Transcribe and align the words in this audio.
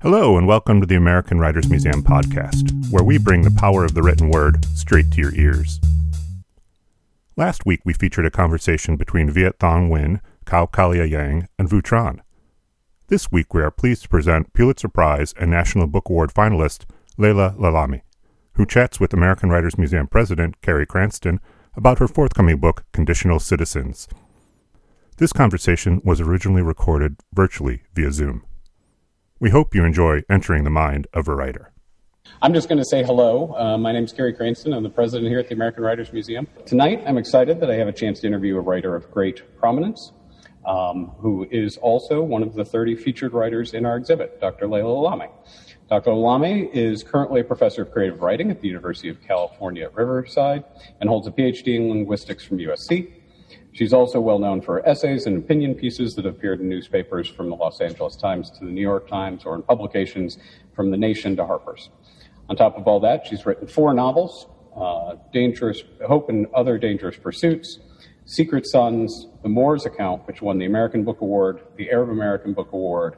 Hello, 0.00 0.38
and 0.38 0.46
welcome 0.46 0.80
to 0.80 0.86
the 0.86 0.94
American 0.94 1.40
Writers 1.40 1.68
Museum 1.68 2.04
podcast, 2.04 2.70
where 2.92 3.02
we 3.02 3.18
bring 3.18 3.42
the 3.42 3.50
power 3.50 3.84
of 3.84 3.94
the 3.94 4.02
written 4.02 4.30
word 4.30 4.64
straight 4.66 5.10
to 5.10 5.20
your 5.20 5.34
ears. 5.34 5.80
Last 7.36 7.66
week, 7.66 7.80
we 7.84 7.92
featured 7.92 8.24
a 8.24 8.30
conversation 8.30 8.96
between 8.96 9.28
Viet 9.28 9.58
Thanh 9.58 9.88
Nguyen, 9.88 10.20
Kao 10.44 10.66
Kalia 10.66 11.10
Yang, 11.10 11.48
and 11.58 11.68
Vu 11.68 11.82
Tran. 11.82 12.20
This 13.08 13.32
week, 13.32 13.52
we 13.52 13.60
are 13.60 13.72
pleased 13.72 14.04
to 14.04 14.08
present 14.08 14.52
Pulitzer 14.52 14.86
Prize 14.86 15.34
and 15.36 15.50
National 15.50 15.88
Book 15.88 16.08
Award 16.08 16.32
finalist 16.32 16.84
Laila 17.16 17.56
Lalami, 17.58 18.02
who 18.52 18.64
chats 18.64 19.00
with 19.00 19.12
American 19.12 19.50
Writers 19.50 19.76
Museum 19.76 20.06
president 20.06 20.62
Carey 20.62 20.86
Cranston 20.86 21.40
about 21.74 21.98
her 21.98 22.06
forthcoming 22.06 22.58
book, 22.58 22.84
Conditional 22.92 23.40
Citizens. 23.40 24.06
This 25.16 25.32
conversation 25.32 26.00
was 26.04 26.20
originally 26.20 26.62
recorded 26.62 27.16
virtually 27.34 27.82
via 27.96 28.12
Zoom. 28.12 28.44
We 29.40 29.50
hope 29.50 29.72
you 29.72 29.84
enjoy 29.84 30.22
entering 30.28 30.64
the 30.64 30.70
mind 30.70 31.06
of 31.14 31.28
a 31.28 31.34
writer. 31.34 31.72
I'm 32.42 32.52
just 32.52 32.68
going 32.68 32.78
to 32.78 32.84
say 32.84 33.04
hello. 33.04 33.54
Uh, 33.56 33.78
my 33.78 33.92
name 33.92 34.02
is 34.02 34.12
Carey 34.12 34.32
Cranston. 34.32 34.72
I'm 34.72 34.82
the 34.82 34.90
president 34.90 35.28
here 35.28 35.38
at 35.38 35.48
the 35.48 35.54
American 35.54 35.84
Writers 35.84 36.12
Museum. 36.12 36.48
Tonight, 36.66 37.04
I'm 37.06 37.16
excited 37.16 37.60
that 37.60 37.70
I 37.70 37.74
have 37.74 37.86
a 37.86 37.92
chance 37.92 38.18
to 38.20 38.26
interview 38.26 38.56
a 38.56 38.60
writer 38.60 38.96
of 38.96 39.08
great 39.12 39.56
prominence, 39.56 40.10
um, 40.66 41.12
who 41.18 41.46
is 41.52 41.76
also 41.76 42.20
one 42.20 42.42
of 42.42 42.54
the 42.54 42.64
30 42.64 42.96
featured 42.96 43.32
writers 43.32 43.74
in 43.74 43.86
our 43.86 43.96
exhibit, 43.96 44.40
Dr. 44.40 44.66
Laila 44.66 45.08
Lalami. 45.08 45.30
Dr. 45.88 46.10
Lalami 46.10 46.68
is 46.74 47.04
currently 47.04 47.40
a 47.40 47.44
professor 47.44 47.82
of 47.82 47.92
creative 47.92 48.20
writing 48.20 48.50
at 48.50 48.60
the 48.60 48.66
University 48.66 49.08
of 49.08 49.22
California 49.22 49.84
at 49.84 49.94
Riverside 49.94 50.64
and 51.00 51.08
holds 51.08 51.28
a 51.28 51.30
PhD 51.30 51.76
in 51.76 51.88
linguistics 51.88 52.44
from 52.44 52.58
USC. 52.58 53.12
She's 53.78 53.92
also 53.92 54.18
well 54.18 54.40
known 54.40 54.60
for 54.60 54.84
essays 54.88 55.26
and 55.26 55.38
opinion 55.38 55.76
pieces 55.76 56.16
that 56.16 56.24
have 56.24 56.34
appeared 56.34 56.60
in 56.60 56.68
newspapers 56.68 57.28
from 57.28 57.48
the 57.48 57.54
Los 57.54 57.80
Angeles 57.80 58.16
Times 58.16 58.50
to 58.58 58.64
the 58.64 58.72
New 58.72 58.80
York 58.80 59.06
Times 59.06 59.44
or 59.44 59.54
in 59.54 59.62
publications 59.62 60.36
from 60.74 60.90
The 60.90 60.96
Nation 60.96 61.36
to 61.36 61.46
Harper's. 61.46 61.88
On 62.48 62.56
top 62.56 62.76
of 62.76 62.88
all 62.88 62.98
that, 62.98 63.24
she's 63.24 63.46
written 63.46 63.68
four 63.68 63.94
novels 63.94 64.48
uh, 64.76 65.14
Dangerous 65.32 65.84
Hope 66.04 66.28
and 66.28 66.48
Other 66.56 66.76
Dangerous 66.76 67.18
Pursuits, 67.18 67.78
Secret 68.24 68.66
Sons, 68.66 69.28
The 69.44 69.48
Moors 69.48 69.86
Account, 69.86 70.26
which 70.26 70.42
won 70.42 70.58
the 70.58 70.66
American 70.66 71.04
Book 71.04 71.20
Award, 71.20 71.60
the 71.76 71.88
Arab 71.92 72.08
American 72.08 72.54
Book 72.54 72.72
Award, 72.72 73.14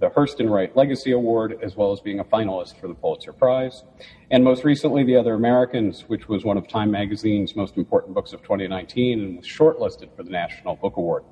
the 0.00 0.10
Hurston 0.10 0.50
Wright 0.50 0.74
Legacy 0.76 1.12
Award, 1.12 1.58
as 1.62 1.76
well 1.76 1.92
as 1.92 2.00
being 2.00 2.20
a 2.20 2.24
finalist 2.24 2.80
for 2.80 2.88
the 2.88 2.94
Pulitzer 2.94 3.32
Prize. 3.32 3.82
And 4.30 4.44
most 4.44 4.64
recently, 4.64 5.02
The 5.04 5.16
Other 5.16 5.34
Americans, 5.34 6.04
which 6.08 6.28
was 6.28 6.44
one 6.44 6.56
of 6.56 6.68
Time 6.68 6.90
Magazine's 6.90 7.56
most 7.56 7.76
important 7.76 8.14
books 8.14 8.32
of 8.32 8.42
2019 8.42 9.20
and 9.20 9.36
was 9.38 9.46
shortlisted 9.46 10.14
for 10.14 10.22
the 10.22 10.30
National 10.30 10.76
Book 10.76 10.96
Award. 10.96 11.24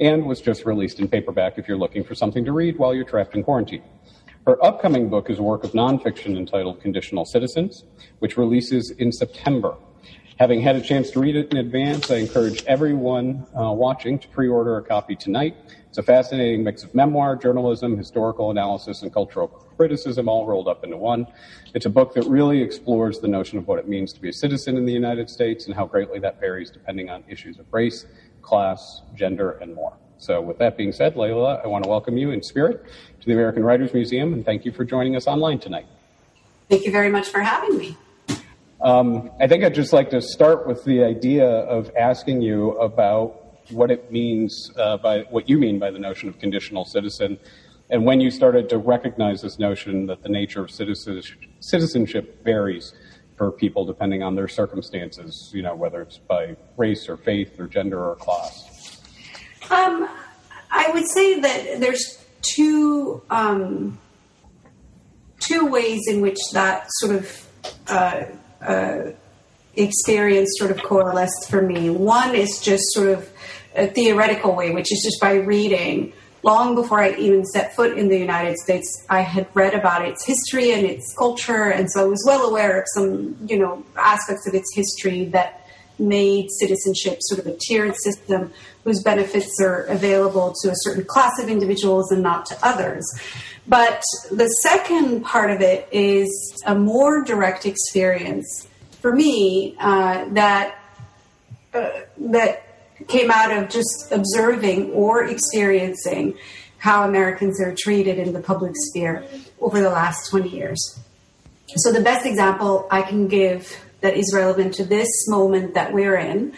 And 0.00 0.26
was 0.26 0.40
just 0.40 0.64
released 0.64 1.00
in 1.00 1.08
paperback 1.08 1.58
if 1.58 1.68
you're 1.68 1.78
looking 1.78 2.04
for 2.04 2.14
something 2.14 2.44
to 2.44 2.52
read 2.52 2.78
while 2.78 2.94
you're 2.94 3.04
trapped 3.04 3.34
in 3.34 3.42
quarantine. 3.42 3.82
Her 4.46 4.62
upcoming 4.64 5.08
book 5.08 5.30
is 5.30 5.38
a 5.38 5.42
work 5.42 5.62
of 5.62 5.72
nonfiction 5.72 6.36
entitled 6.36 6.80
Conditional 6.80 7.24
Citizens, 7.24 7.84
which 8.18 8.36
releases 8.36 8.90
in 8.90 9.12
September. 9.12 9.76
Having 10.38 10.62
had 10.62 10.76
a 10.76 10.80
chance 10.80 11.10
to 11.10 11.20
read 11.20 11.36
it 11.36 11.52
in 11.52 11.58
advance, 11.58 12.10
I 12.10 12.16
encourage 12.16 12.64
everyone 12.64 13.46
uh, 13.54 13.70
watching 13.72 14.18
to 14.18 14.28
pre 14.28 14.48
order 14.48 14.78
a 14.78 14.82
copy 14.82 15.14
tonight. 15.14 15.56
It's 15.88 15.98
a 15.98 16.02
fascinating 16.02 16.64
mix 16.64 16.82
of 16.82 16.94
memoir, 16.94 17.36
journalism, 17.36 17.98
historical 17.98 18.50
analysis, 18.50 19.02
and 19.02 19.12
cultural 19.12 19.48
criticism 19.48 20.28
all 20.28 20.46
rolled 20.46 20.68
up 20.68 20.84
into 20.84 20.96
one. 20.96 21.26
It's 21.74 21.84
a 21.84 21.90
book 21.90 22.14
that 22.14 22.24
really 22.24 22.62
explores 22.62 23.20
the 23.20 23.28
notion 23.28 23.58
of 23.58 23.68
what 23.68 23.78
it 23.78 23.86
means 23.86 24.12
to 24.14 24.20
be 24.20 24.30
a 24.30 24.32
citizen 24.32 24.78
in 24.78 24.86
the 24.86 24.92
United 24.92 25.28
States 25.28 25.66
and 25.66 25.74
how 25.74 25.84
greatly 25.84 26.18
that 26.20 26.40
varies 26.40 26.70
depending 26.70 27.10
on 27.10 27.24
issues 27.28 27.58
of 27.58 27.66
race, 27.70 28.06
class, 28.40 29.02
gender, 29.14 29.52
and 29.60 29.74
more. 29.74 29.92
So, 30.16 30.40
with 30.40 30.56
that 30.58 30.78
being 30.78 30.92
said, 30.92 31.14
Laila, 31.14 31.60
I 31.62 31.66
want 31.66 31.84
to 31.84 31.90
welcome 31.90 32.16
you 32.16 32.30
in 32.30 32.42
spirit 32.42 32.86
to 33.20 33.26
the 33.26 33.32
American 33.32 33.64
Writers 33.64 33.92
Museum 33.92 34.32
and 34.32 34.46
thank 34.46 34.64
you 34.64 34.72
for 34.72 34.84
joining 34.84 35.14
us 35.14 35.26
online 35.26 35.58
tonight. 35.58 35.86
Thank 36.70 36.86
you 36.86 36.90
very 36.90 37.10
much 37.10 37.28
for 37.28 37.40
having 37.40 37.76
me. 37.76 37.98
Um, 38.82 39.30
I 39.40 39.46
think 39.46 39.62
I'd 39.62 39.74
just 39.74 39.92
like 39.92 40.10
to 40.10 40.20
start 40.20 40.66
with 40.66 40.84
the 40.84 41.04
idea 41.04 41.46
of 41.46 41.90
asking 41.96 42.42
you 42.42 42.72
about 42.72 43.38
what 43.70 43.92
it 43.92 44.10
means 44.10 44.72
uh, 44.76 44.96
by 44.96 45.20
what 45.30 45.48
you 45.48 45.56
mean 45.56 45.78
by 45.78 45.92
the 45.92 46.00
notion 46.00 46.28
of 46.28 46.38
conditional 46.40 46.84
citizen, 46.84 47.38
and 47.90 48.04
when 48.04 48.20
you 48.20 48.30
started 48.30 48.68
to 48.70 48.78
recognize 48.78 49.42
this 49.42 49.58
notion 49.58 50.06
that 50.06 50.22
the 50.22 50.28
nature 50.28 50.62
of 50.62 50.70
citizenship 50.70 52.42
varies 52.42 52.92
for 53.36 53.52
people 53.52 53.84
depending 53.84 54.22
on 54.22 54.34
their 54.34 54.48
circumstances, 54.48 55.50
you 55.54 55.62
know, 55.62 55.74
whether 55.74 56.02
it's 56.02 56.18
by 56.18 56.56
race 56.76 57.08
or 57.08 57.16
faith 57.16 57.60
or 57.60 57.66
gender 57.66 58.02
or 58.02 58.16
class. 58.16 59.00
Um, 59.70 60.08
I 60.70 60.90
would 60.92 61.06
say 61.06 61.38
that 61.40 61.80
there's 61.80 62.24
two 62.40 63.22
um, 63.30 63.98
two 65.38 65.66
ways 65.66 66.00
in 66.08 66.20
which 66.20 66.38
that 66.52 66.86
sort 66.94 67.14
of 67.16 67.48
uh, 67.88 68.24
Uh, 68.62 69.12
experience 69.74 70.50
sort 70.58 70.70
of 70.70 70.82
coalesced 70.82 71.48
for 71.48 71.62
me. 71.62 71.90
One 71.90 72.34
is 72.34 72.60
just 72.60 72.84
sort 72.92 73.08
of 73.08 73.30
a 73.74 73.86
theoretical 73.86 74.54
way, 74.54 74.70
which 74.70 74.92
is 74.92 75.02
just 75.02 75.20
by 75.20 75.34
reading. 75.34 76.12
Long 76.42 76.74
before 76.74 77.00
I 77.00 77.14
even 77.14 77.44
set 77.46 77.74
foot 77.74 77.96
in 77.96 78.08
the 78.08 78.18
United 78.18 78.58
States, 78.58 79.06
I 79.08 79.20
had 79.20 79.46
read 79.54 79.74
about 79.74 80.06
its 80.06 80.26
history 80.26 80.72
and 80.72 80.84
its 80.84 81.14
culture, 81.16 81.70
and 81.70 81.90
so 81.90 82.04
I 82.04 82.08
was 82.08 82.22
well 82.26 82.48
aware 82.48 82.80
of 82.80 82.84
some, 82.94 83.36
you 83.46 83.58
know, 83.58 83.84
aspects 83.96 84.46
of 84.46 84.54
its 84.54 84.74
history 84.74 85.26
that 85.26 85.66
made 85.98 86.50
citizenship 86.58 87.18
sort 87.20 87.38
of 87.40 87.46
a 87.46 87.56
tiered 87.56 87.94
system 87.96 88.52
whose 88.84 89.02
benefits 89.02 89.60
are 89.60 89.84
available 89.84 90.52
to 90.62 90.70
a 90.70 90.74
certain 90.76 91.04
class 91.04 91.38
of 91.40 91.48
individuals 91.48 92.10
and 92.10 92.22
not 92.22 92.44
to 92.46 92.58
others. 92.62 93.06
But 93.66 94.02
the 94.30 94.48
second 94.48 95.24
part 95.24 95.50
of 95.50 95.60
it 95.60 95.88
is 95.92 96.62
a 96.66 96.74
more 96.74 97.22
direct 97.22 97.64
experience 97.64 98.66
for 99.00 99.14
me 99.14 99.76
uh, 99.78 100.26
that 100.30 100.78
uh, 101.72 101.90
that 102.18 102.66
came 103.08 103.30
out 103.30 103.50
of 103.56 103.68
just 103.68 104.10
observing 104.10 104.90
or 104.92 105.24
experiencing 105.24 106.36
how 106.78 107.04
Americans 107.04 107.60
are 107.60 107.74
treated 107.74 108.18
in 108.18 108.32
the 108.32 108.40
public 108.40 108.72
sphere 108.74 109.24
over 109.60 109.80
the 109.80 109.88
last 109.88 110.28
20 110.30 110.48
years. 110.48 111.00
So, 111.76 111.92
the 111.92 112.00
best 112.00 112.26
example 112.26 112.86
I 112.90 113.02
can 113.02 113.28
give 113.28 113.78
that 114.00 114.16
is 114.16 114.32
relevant 114.34 114.74
to 114.74 114.84
this 114.84 115.08
moment 115.28 115.74
that 115.74 115.92
we're 115.92 116.16
in 116.16 116.52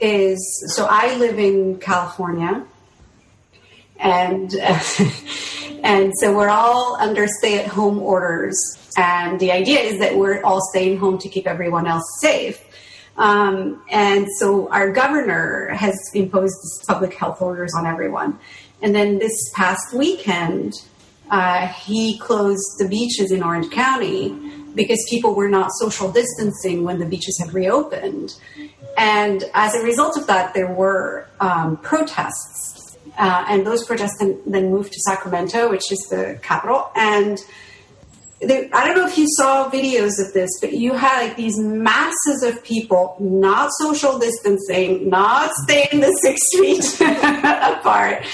is 0.00 0.74
so 0.74 0.86
I 0.88 1.16
live 1.16 1.38
in 1.38 1.78
California, 1.78 2.64
and 3.98 4.50
and 5.82 6.12
so 6.20 6.36
we're 6.36 6.48
all 6.48 6.96
under 7.00 7.26
stay-at-home 7.26 7.98
orders, 7.98 8.56
and 8.96 9.38
the 9.40 9.52
idea 9.52 9.80
is 9.80 9.98
that 10.00 10.16
we're 10.16 10.42
all 10.42 10.60
staying 10.70 10.98
home 10.98 11.18
to 11.18 11.28
keep 11.28 11.46
everyone 11.46 11.86
else 11.86 12.04
safe. 12.20 12.64
Um, 13.16 13.82
and 13.90 14.26
so 14.38 14.70
our 14.70 14.92
governor 14.92 15.70
has 15.74 15.98
imposed 16.14 16.56
public 16.86 17.14
health 17.14 17.42
orders 17.42 17.74
on 17.76 17.84
everyone. 17.84 18.38
And 18.80 18.94
then 18.94 19.18
this 19.18 19.50
past 19.54 19.92
weekend, 19.92 20.74
uh, 21.30 21.66
he 21.66 22.16
closed 22.18 22.78
the 22.78 22.88
beaches 22.88 23.32
in 23.32 23.42
Orange 23.42 23.70
County 23.70 24.30
because 24.76 25.04
people 25.10 25.34
were 25.34 25.48
not 25.48 25.72
social 25.72 26.12
distancing 26.12 26.84
when 26.84 27.00
the 27.00 27.06
beaches 27.06 27.36
had 27.40 27.52
reopened. 27.52 28.36
And 28.96 29.44
as 29.52 29.74
a 29.74 29.82
result 29.82 30.16
of 30.16 30.28
that, 30.28 30.54
there 30.54 30.72
were 30.72 31.26
um, 31.40 31.76
protests. 31.78 32.77
Uh, 33.18 33.44
and 33.48 33.66
those 33.66 33.84
protests 33.84 34.18
then, 34.20 34.40
then 34.46 34.70
moved 34.70 34.92
to 34.92 35.00
Sacramento, 35.00 35.68
which 35.70 35.90
is 35.90 35.98
the 36.08 36.38
capital. 36.42 36.90
And 36.94 37.38
they, 38.40 38.70
I 38.70 38.86
don't 38.86 38.96
know 38.96 39.06
if 39.06 39.18
you 39.18 39.26
saw 39.30 39.68
videos 39.68 40.24
of 40.24 40.32
this, 40.32 40.50
but 40.60 40.72
you 40.72 40.94
had 40.94 41.26
like 41.26 41.36
these 41.36 41.58
masses 41.58 42.44
of 42.44 42.62
people 42.62 43.16
not 43.18 43.70
social 43.80 44.18
distancing, 44.18 45.08
not 45.08 45.50
staying 45.64 46.00
the 46.00 46.12
six 46.22 46.40
feet 46.52 47.00
apart, 47.00 48.24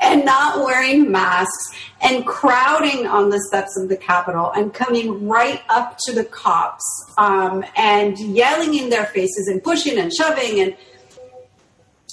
and 0.00 0.24
not 0.24 0.64
wearing 0.64 1.10
masks, 1.10 1.74
and 2.00 2.24
crowding 2.24 3.06
on 3.06 3.30
the 3.30 3.40
steps 3.48 3.76
of 3.76 3.88
the 3.88 3.96
Capitol 3.96 4.52
and 4.52 4.72
coming 4.72 5.28
right 5.28 5.62
up 5.68 5.98
to 6.06 6.12
the 6.12 6.24
cops 6.24 6.84
um, 7.18 7.64
and 7.76 8.18
yelling 8.18 8.74
in 8.74 8.88
their 8.88 9.06
faces 9.06 9.48
and 9.48 9.62
pushing 9.62 9.98
and 9.98 10.12
shoving 10.12 10.60
and 10.60 10.76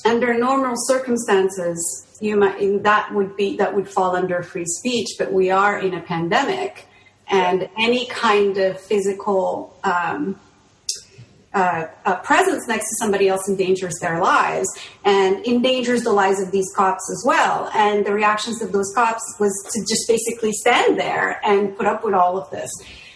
under 0.07 0.33
normal 0.33 0.74
circumstances 0.75 2.18
you 2.19 2.36
might 2.36 2.83
that 2.83 3.13
would 3.13 3.36
be 3.36 3.57
that 3.57 3.75
would 3.75 3.88
fall 3.88 4.15
under 4.15 4.42
free 4.42 4.65
speech 4.65 5.09
but 5.19 5.31
we 5.31 5.51
are 5.51 5.80
in 5.80 5.94
a 5.94 6.01
pandemic 6.01 6.88
and 7.30 7.69
any 7.77 8.06
kind 8.07 8.57
of 8.57 8.80
physical 8.80 9.77
um, 9.83 10.39
uh, 11.54 12.15
presence 12.24 12.68
next 12.68 12.86
to 12.89 12.95
somebody 13.00 13.27
else 13.27 13.50
endangers 13.50 13.95
their 14.01 14.21
lives 14.21 14.68
and 15.06 15.45
endangers 15.48 16.04
the 16.04 16.12
lives 16.12 16.39
of 16.42 16.51
these 16.51 16.71
cops 16.75 17.09
as 17.12 17.24
well. 17.25 17.69
And 17.74 18.06
the 18.06 18.13
reactions 18.13 18.62
of 18.62 18.71
those 18.71 18.92
cops 18.94 19.24
was 19.39 19.54
to 19.74 19.80
just 19.81 20.07
basically 20.07 20.51
stand 20.51 21.00
there 21.00 21.39
and 21.44 21.75
put 21.75 21.88
up 21.88 22.04
with 22.04 22.13
all 22.13 22.38
of 22.38 22.50
this. 22.51 22.69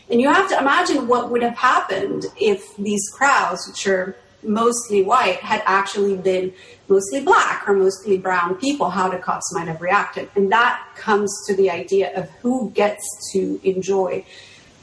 And 0.10 0.20
you 0.20 0.32
have 0.32 0.50
to 0.50 0.58
imagine 0.58 1.08
what 1.08 1.30
would 1.30 1.44
have 1.44 1.58
happened 1.58 2.26
if 2.40 2.76
these 2.78 3.10
crowds, 3.14 3.68
which 3.68 3.88
are 3.88 4.16
mostly 4.44 5.04
white 5.04 5.38
had 5.38 5.62
actually 5.66 6.18
been 6.18 6.54
mostly 6.88 7.22
black 7.22 7.68
or 7.68 7.74
mostly 7.74 8.18
brown 8.18 8.56
people, 8.56 8.90
how 8.90 9.10
the 9.10 9.18
cops 9.18 9.54
might 9.54 9.68
have 9.68 9.82
reacted. 9.82 10.30
And 10.36 10.52
that 10.52 10.84
comes 10.96 11.32
to 11.48 11.56
the 11.56 11.70
idea 11.70 12.16
of 12.18 12.30
who 12.42 12.72
gets 12.72 13.04
to 13.34 13.60
enjoy 13.64 14.26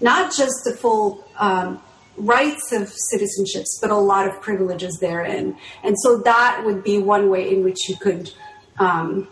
not 0.01 0.35
just 0.37 0.65
the 0.65 0.77
full 0.77 1.25
um, 1.39 1.81
rights 2.17 2.73
of 2.73 2.93
citizenships, 3.13 3.81
but 3.81 3.91
a 3.91 3.97
lot 3.97 4.27
of 4.29 4.41
privileges 4.41 4.99
therein. 5.01 5.57
And 5.83 5.97
so 5.99 6.19
that 6.19 6.63
would 6.65 6.83
be 6.85 6.99
one 6.99 7.31
way 7.31 7.53
in 7.53 7.65
which 7.65 7.89
you 7.89 7.97
could 7.97 8.31
um, 8.79 9.29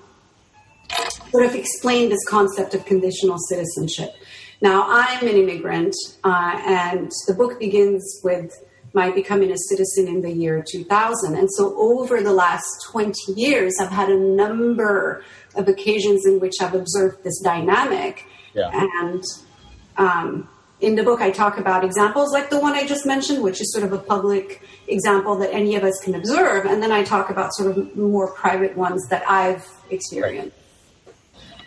sort 1.30 1.44
of 1.44 1.54
explain 1.54 2.08
this 2.08 2.24
concept 2.28 2.74
of 2.74 2.84
conditional 2.84 3.38
citizenship. 3.38 4.14
Now, 4.60 4.86
I'm 4.88 5.26
an 5.26 5.36
immigrant, 5.36 5.94
uh, 6.24 6.60
and 6.66 7.10
the 7.26 7.34
book 7.34 7.58
begins 7.60 8.20
with 8.24 8.52
my 8.92 9.10
becoming 9.10 9.50
a 9.50 9.58
citizen 9.68 10.08
in 10.08 10.22
the 10.22 10.30
year 10.30 10.64
2000. 10.66 11.34
And 11.36 11.50
so, 11.52 11.76
over 11.78 12.22
the 12.22 12.32
last 12.32 12.66
20 12.90 13.32
years, 13.34 13.74
I've 13.80 13.90
had 13.90 14.08
a 14.08 14.18
number 14.18 15.24
of 15.54 15.68
occasions 15.68 16.26
in 16.26 16.40
which 16.40 16.54
I've 16.60 16.74
observed 16.74 17.24
this 17.24 17.40
dynamic. 17.40 18.26
Yeah. 18.54 18.70
And 18.72 19.24
um, 19.96 20.48
in 20.80 20.94
the 20.94 21.02
book, 21.02 21.20
I 21.20 21.30
talk 21.30 21.58
about 21.58 21.84
examples 21.84 22.32
like 22.32 22.50
the 22.50 22.60
one 22.60 22.74
I 22.74 22.86
just 22.86 23.06
mentioned, 23.06 23.42
which 23.42 23.60
is 23.60 23.72
sort 23.72 23.84
of 23.84 23.92
a 23.92 23.98
public 23.98 24.62
example 24.88 25.36
that 25.36 25.52
any 25.52 25.76
of 25.76 25.84
us 25.84 25.98
can 26.02 26.14
observe. 26.14 26.66
And 26.66 26.82
then 26.82 26.92
I 26.92 27.02
talk 27.02 27.30
about 27.30 27.54
sort 27.54 27.76
of 27.76 27.96
more 27.96 28.32
private 28.32 28.76
ones 28.76 29.06
that 29.08 29.28
I've 29.28 29.66
experienced. 29.90 30.56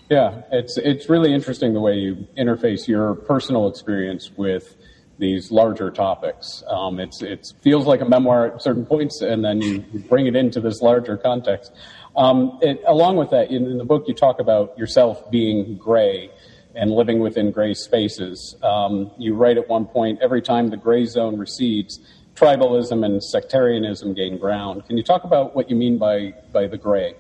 Yeah, 0.10 0.42
it's 0.52 0.78
it's 0.78 1.08
really 1.08 1.34
interesting 1.34 1.74
the 1.74 1.82
way 1.82 1.94
you 1.94 2.28
interface 2.36 2.88
your 2.88 3.14
personal 3.14 3.68
experience 3.68 4.32
with 4.36 4.76
these 5.20 5.52
larger 5.52 5.92
topics. 5.92 6.64
Um, 6.68 7.00
it's 7.00 7.22
it 7.22 7.54
feels 7.62 7.86
like 7.86 8.02
a 8.02 8.06
memoir 8.06 8.48
at 8.48 8.62
certain 8.62 8.86
points, 8.86 9.22
and 9.22 9.44
then 9.44 9.62
you 9.62 9.84
bring 10.08 10.26
it 10.26 10.36
into 10.36 10.60
this 10.62 10.82
larger 10.82 11.18
context. 11.18 11.74
Um, 12.16 12.58
it, 12.62 12.82
along 12.88 13.18
with 13.18 13.30
that, 13.30 13.52
in, 13.52 13.66
in, 13.66 13.78
the 13.78 13.86
book, 13.86 14.06
you 14.08 14.14
talk 14.14 14.40
about 14.40 14.78
yourself 14.78 15.30
being 15.30 15.78
gray 15.78 16.32
and 16.76 16.92
living 16.92 17.20
within 17.20 17.52
gray 17.52 17.74
spaces. 17.74 18.56
Um, 18.64 19.12
you 19.18 19.36
write 19.36 19.58
at 19.58 19.70
one 19.70 19.86
point, 19.86 20.20
every 20.22 20.42
time 20.42 20.70
the 20.70 20.78
gray 20.78 21.06
zone 21.06 21.38
recedes, 21.38 22.00
tribalism 22.36 23.06
and 23.06 23.24
sectarianism 23.24 24.14
gain 24.14 24.38
ground. 24.38 24.86
Can 24.88 24.98
you 24.98 25.04
talk 25.04 25.24
about 25.24 25.56
what 25.56 25.70
you 25.70 25.76
mean 25.76 25.98
by 25.98 26.34
by 26.52 26.68
the 26.68 26.78
gray? 26.78 27.16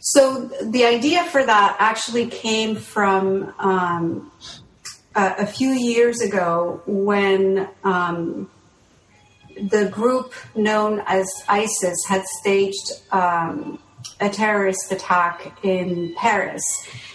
So 0.00 0.50
the 0.62 0.84
idea 0.84 1.24
for 1.26 1.44
that 1.44 1.76
actually 1.78 2.26
came 2.26 2.74
from 2.74 3.54
um, 5.14 5.34
a, 5.38 5.46
few 5.46 5.70
years 5.70 6.20
ago 6.20 6.82
when 6.86 7.68
um, 7.84 8.50
the 9.56 9.88
group 9.90 10.34
known 10.54 11.02
as 11.06 11.26
ISIS 11.48 11.98
had 12.08 12.24
staged 12.40 12.92
um, 13.10 13.78
a 14.20 14.28
terrorist 14.28 14.90
attack 14.90 15.58
in 15.62 16.14
Paris. 16.16 16.62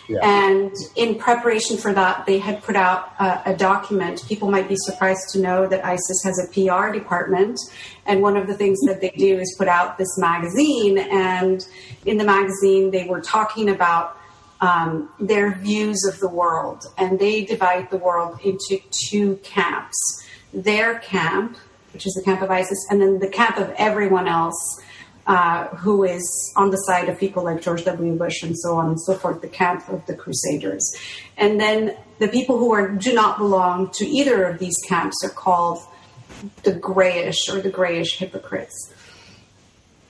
Yeah. 0.07 0.19
And 0.21 0.71
in 0.95 1.15
preparation 1.15 1.77
for 1.77 1.93
that, 1.93 2.25
they 2.25 2.39
had 2.39 2.63
put 2.63 2.75
out 2.75 3.11
a, 3.19 3.51
a, 3.51 3.55
document. 3.55 4.23
People 4.27 4.49
might 4.49 4.69
be 4.69 4.77
surprised 4.77 5.29
to 5.33 5.39
know 5.39 5.67
that 5.67 5.83
ISIS 5.83 6.21
has 6.23 6.39
a 6.39 6.47
PR 6.53 6.93
department. 6.93 7.59
And 8.05 8.21
one 8.21 8.37
of 8.37 8.47
the 8.47 8.53
things 8.53 8.79
that 8.85 9.01
they 9.01 9.09
do 9.09 9.37
is 9.37 9.53
put 9.57 9.67
out 9.67 9.97
this 9.97 10.17
magazine. 10.17 10.97
And 10.97 11.65
in 12.05 12.17
the 12.17 12.23
magazine, 12.23 12.91
they 12.91 13.05
were 13.05 13.19
talking 13.19 13.69
about 13.69 14.16
um, 14.61 15.09
their 15.19 15.55
views 15.55 16.03
of 16.11 16.19
the 16.19 16.29
world. 16.29 16.85
And 16.97 17.19
they 17.19 17.45
divide 17.45 17.89
the 17.89 17.97
world 17.97 18.39
into 18.43 18.79
two 19.09 19.37
camps 19.43 20.23
their 20.53 20.99
camp, 20.99 21.57
which 21.93 22.07
is 22.07 22.13
the 22.13 22.23
camp 22.23 22.41
of 22.41 22.49
ISIS, 22.49 22.77
and 22.89 23.01
then 23.01 23.19
the 23.19 23.27
camp 23.27 23.57
of 23.57 23.69
everyone 23.77 24.27
else 24.27 24.81
uh, 25.27 25.67
who 25.67 26.03
is 26.03 26.53
on 26.55 26.71
the 26.71 26.77
side 26.77 27.09
of 27.09 27.19
people 27.19 27.43
like 27.43 27.61
George 27.61 27.83
W. 27.83 28.15
Bush 28.15 28.43
and 28.43 28.57
so 28.57 28.75
on 28.75 28.87
and 28.87 29.01
so 29.01 29.13
forth, 29.13 29.41
the 29.41 29.47
camp 29.47 29.87
of 29.89 30.05
the 30.05 30.15
Crusaders. 30.15 30.89
And 31.35 31.59
then 31.59 31.97
the 32.19 32.29
people 32.29 32.57
who 32.57 32.73
are, 32.73 32.87
do 32.87 33.13
not 33.13 33.37
belong 33.37 33.91
to 33.95 34.05
either 34.05 34.45
of 34.45 34.57
these 34.57 34.77
camps 34.87 35.17
are 35.23 35.29
called 35.29 35.83
the 36.63 36.73
grayish 36.73 37.49
or 37.49 37.59
the 37.59 37.69
grayish 37.69 38.17
hypocrites. 38.17 38.93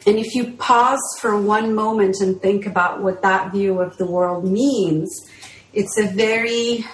And 0.07 0.17
if 0.17 0.33
you 0.35 0.53
pause 0.53 1.01
for 1.19 1.39
one 1.39 1.75
moment 1.75 2.21
and 2.21 2.41
think 2.41 2.65
about 2.65 3.03
what 3.03 3.21
that 3.23 3.51
view 3.51 3.81
of 3.81 3.97
the 3.97 4.09
world 4.09 4.45
means, 4.45 5.29
it's 5.73 5.97
a 5.97 6.07
very 6.07 6.85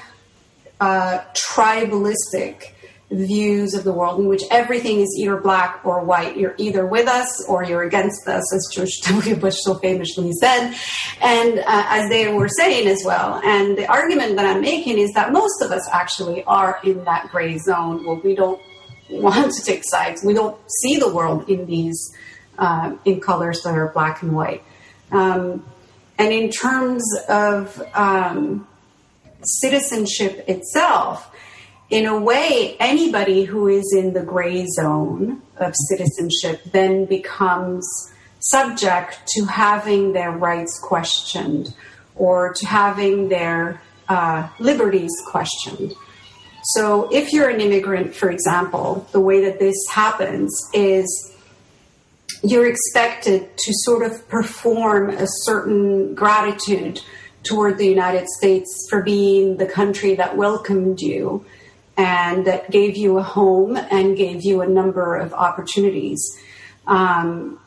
uh, 0.81 1.19
tribalistic 1.33 2.71
views 3.11 3.75
of 3.75 3.83
the 3.83 3.93
world 3.93 4.19
in 4.19 4.25
which 4.25 4.41
everything 4.49 4.99
is 4.99 5.15
either 5.19 5.37
black 5.37 5.79
or 5.83 6.03
white. 6.03 6.37
You're 6.37 6.55
either 6.57 6.87
with 6.87 7.07
us 7.07 7.45
or 7.45 7.63
you're 7.63 7.83
against 7.83 8.27
us, 8.27 8.51
as 8.51 8.67
George 8.73 8.99
W. 9.03 9.35
Bush 9.35 9.57
so 9.61 9.75
famously 9.75 10.31
said, 10.39 10.73
and 11.21 11.59
uh, 11.59 11.63
as 11.67 12.09
they 12.09 12.33
were 12.33 12.49
saying 12.49 12.87
as 12.87 13.03
well. 13.05 13.39
And 13.45 13.77
the 13.77 13.85
argument 13.85 14.37
that 14.37 14.47
I'm 14.47 14.61
making 14.61 14.97
is 14.97 15.11
that 15.13 15.31
most 15.31 15.61
of 15.61 15.69
us 15.69 15.87
actually 15.91 16.43
are 16.45 16.79
in 16.83 17.03
that 17.03 17.29
gray 17.29 17.59
zone 17.59 18.07
where 18.07 18.15
we 18.15 18.33
don't 18.33 18.59
want 19.11 19.53
to 19.53 19.63
take 19.63 19.83
sides. 19.85 20.23
We 20.25 20.33
don't 20.33 20.57
see 20.81 20.97
the 20.97 21.13
world 21.13 21.47
in 21.47 21.67
these 21.67 22.11
uh, 22.57 22.95
in 23.05 23.19
colors 23.19 23.61
that 23.63 23.75
are 23.75 23.87
black 23.89 24.21
and 24.21 24.35
white. 24.35 24.63
Um, 25.11 25.65
and 26.17 26.31
in 26.31 26.49
terms 26.49 27.03
of 27.27 27.81
um, 27.93 28.67
citizenship 29.41 30.45
itself, 30.47 31.29
in 31.89 32.05
a 32.05 32.19
way, 32.19 32.75
anybody 32.79 33.43
who 33.43 33.67
is 33.67 33.93
in 33.95 34.13
the 34.13 34.23
gray 34.23 34.65
zone 34.65 35.41
of 35.57 35.73
citizenship 35.89 36.63
then 36.71 37.05
becomes 37.05 37.85
subject 38.39 39.21
to 39.27 39.45
having 39.45 40.13
their 40.13 40.31
rights 40.31 40.79
questioned 40.79 41.73
or 42.15 42.53
to 42.53 42.65
having 42.65 43.29
their 43.29 43.81
uh, 44.09 44.49
liberties 44.59 45.11
questioned. 45.27 45.93
So, 46.63 47.09
if 47.11 47.33
you're 47.33 47.49
an 47.49 47.59
immigrant, 47.59 48.15
for 48.15 48.29
example, 48.29 49.05
the 49.11 49.19
way 49.19 49.43
that 49.45 49.59
this 49.59 49.75
happens 49.91 50.51
is 50.73 51.33
you're 52.43 52.67
expected 52.67 53.49
to 53.57 53.73
sort 53.83 54.05
of 54.05 54.27
perform 54.27 55.09
a 55.09 55.25
certain 55.43 56.13
gratitude 56.13 57.01
toward 57.43 57.77
the 57.77 57.87
United 57.87 58.27
States 58.37 58.69
for 58.89 59.01
being 59.01 59.57
the 59.57 59.65
country 59.65 60.15
that 60.15 60.35
welcomed 60.35 60.99
you 60.99 61.45
and 61.95 62.45
that 62.45 62.69
gave 62.69 62.97
you 62.97 63.17
a 63.17 63.23
home 63.23 63.77
and 63.77 64.17
gave 64.17 64.43
you 64.43 64.61
a 64.61 64.67
number 64.67 65.15
of 65.15 65.33
opportunities. 65.33 66.21
Um, 66.85 67.59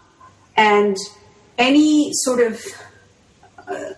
and 0.57 0.97
any 1.59 2.11
sort 2.13 2.41
of 2.41 2.63
uh, 3.67 3.95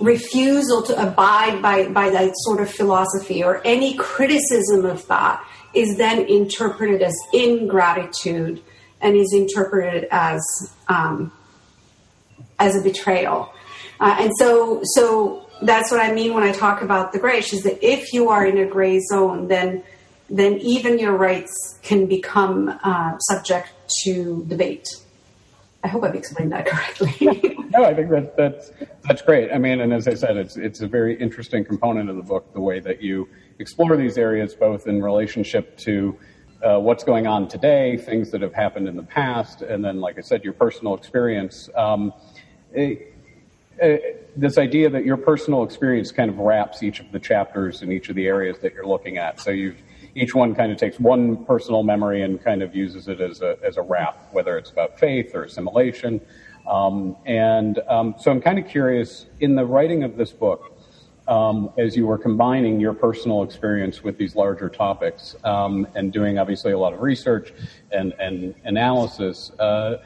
refusal 0.00 0.82
to 0.82 1.02
abide 1.02 1.60
by, 1.60 1.88
by 1.88 2.10
that 2.10 2.32
sort 2.36 2.60
of 2.60 2.70
philosophy 2.70 3.42
or 3.42 3.60
any 3.66 3.94
criticism 3.94 4.86
of 4.86 5.06
that 5.08 5.44
is 5.74 5.96
then 5.96 6.26
interpreted 6.26 7.02
as 7.02 7.14
ingratitude 7.32 8.62
and 9.00 9.16
is 9.16 9.32
interpreted 9.32 10.06
as 10.10 10.40
um, 10.88 11.32
as 12.58 12.76
a 12.76 12.82
betrayal. 12.82 13.52
Uh, 14.00 14.16
and 14.20 14.32
so, 14.38 14.80
so 14.82 15.48
that's 15.62 15.90
what 15.90 16.00
I 16.00 16.12
mean 16.12 16.34
when 16.34 16.42
I 16.42 16.52
talk 16.52 16.82
about 16.82 17.12
the 17.12 17.18
grayish 17.18 17.52
is 17.52 17.62
that 17.62 17.82
if 17.84 18.12
you 18.12 18.30
are 18.30 18.44
in 18.46 18.58
a 18.58 18.66
gray 18.66 19.00
zone, 19.00 19.48
then 19.48 19.82
then 20.30 20.54
even 20.58 20.98
your 20.98 21.12
rights 21.12 21.78
can 21.82 22.06
become 22.06 22.68
uh, 22.82 23.18
subject 23.18 23.68
to 24.02 24.44
debate. 24.48 24.88
I 25.84 25.88
hope 25.88 26.04
I've 26.04 26.14
explained 26.14 26.52
that 26.52 26.66
correctly. 26.70 27.58
no, 27.70 27.84
I 27.84 27.92
think 27.94 28.10
that 28.10 28.36
that's 28.36 28.72
that's 29.06 29.22
great. 29.22 29.52
I 29.52 29.58
mean, 29.58 29.80
and 29.80 29.92
as 29.92 30.08
I 30.08 30.14
said, 30.14 30.36
it's 30.36 30.56
it's 30.56 30.80
a 30.80 30.86
very 30.86 31.18
interesting 31.18 31.64
component 31.64 32.08
of 32.08 32.16
the 32.16 32.22
book, 32.22 32.52
the 32.54 32.60
way 32.60 32.80
that 32.80 33.02
you 33.02 33.28
explore 33.58 33.96
these 33.96 34.18
areas, 34.18 34.54
both 34.54 34.86
in 34.86 35.02
relationship 35.02 35.76
to 35.78 36.18
uh, 36.62 36.78
what's 36.78 37.04
going 37.04 37.26
on 37.26 37.48
today, 37.48 37.96
things 37.96 38.30
that 38.30 38.40
have 38.40 38.54
happened 38.54 38.88
in 38.88 38.96
the 38.96 39.02
past, 39.02 39.62
and 39.62 39.84
then, 39.84 40.00
like 40.00 40.18
I 40.18 40.20
said, 40.20 40.44
your 40.44 40.52
personal 40.52 40.94
experience. 40.94 41.68
Um, 41.74 42.12
it, 42.72 43.12
uh, 43.82 43.96
this 44.36 44.58
idea 44.58 44.88
that 44.90 45.04
your 45.04 45.16
personal 45.16 45.62
experience 45.62 46.12
kind 46.12 46.30
of 46.30 46.38
wraps 46.38 46.82
each 46.82 47.00
of 47.00 47.10
the 47.10 47.18
chapters 47.18 47.82
in 47.82 47.90
each 47.90 48.08
of 48.08 48.16
the 48.16 48.26
areas 48.26 48.58
that 48.60 48.74
you're 48.74 48.86
looking 48.86 49.18
at. 49.18 49.40
So 49.40 49.50
you've 49.50 49.76
each 50.14 50.34
one 50.34 50.54
kind 50.54 50.70
of 50.70 50.78
takes 50.78 51.00
one 51.00 51.44
personal 51.46 51.82
memory 51.82 52.22
and 52.22 52.42
kind 52.42 52.62
of 52.62 52.76
uses 52.76 53.08
it 53.08 53.20
as 53.20 53.40
a 53.40 53.58
as 53.64 53.76
a 53.78 53.82
wrap, 53.82 54.28
whether 54.32 54.58
it's 54.58 54.70
about 54.70 54.98
faith 54.98 55.34
or 55.34 55.44
assimilation. 55.44 56.20
Um, 56.68 57.16
and 57.26 57.80
um, 57.88 58.14
so 58.18 58.30
I'm 58.30 58.40
kind 58.40 58.58
of 58.58 58.68
curious 58.68 59.26
in 59.40 59.56
the 59.56 59.66
writing 59.66 60.04
of 60.04 60.16
this 60.16 60.32
book, 60.32 60.71
um, 61.28 61.70
as 61.78 61.96
you 61.96 62.06
were 62.06 62.18
combining 62.18 62.80
your 62.80 62.92
personal 62.92 63.42
experience 63.42 64.02
with 64.02 64.18
these 64.18 64.34
larger 64.34 64.68
topics 64.68 65.36
um, 65.44 65.86
and 65.94 66.12
doing 66.12 66.38
obviously 66.38 66.72
a 66.72 66.78
lot 66.78 66.92
of 66.92 67.00
research 67.00 67.52
and, 67.90 68.12
and 68.18 68.54
analysis. 68.64 69.50
Uh, 69.58 69.98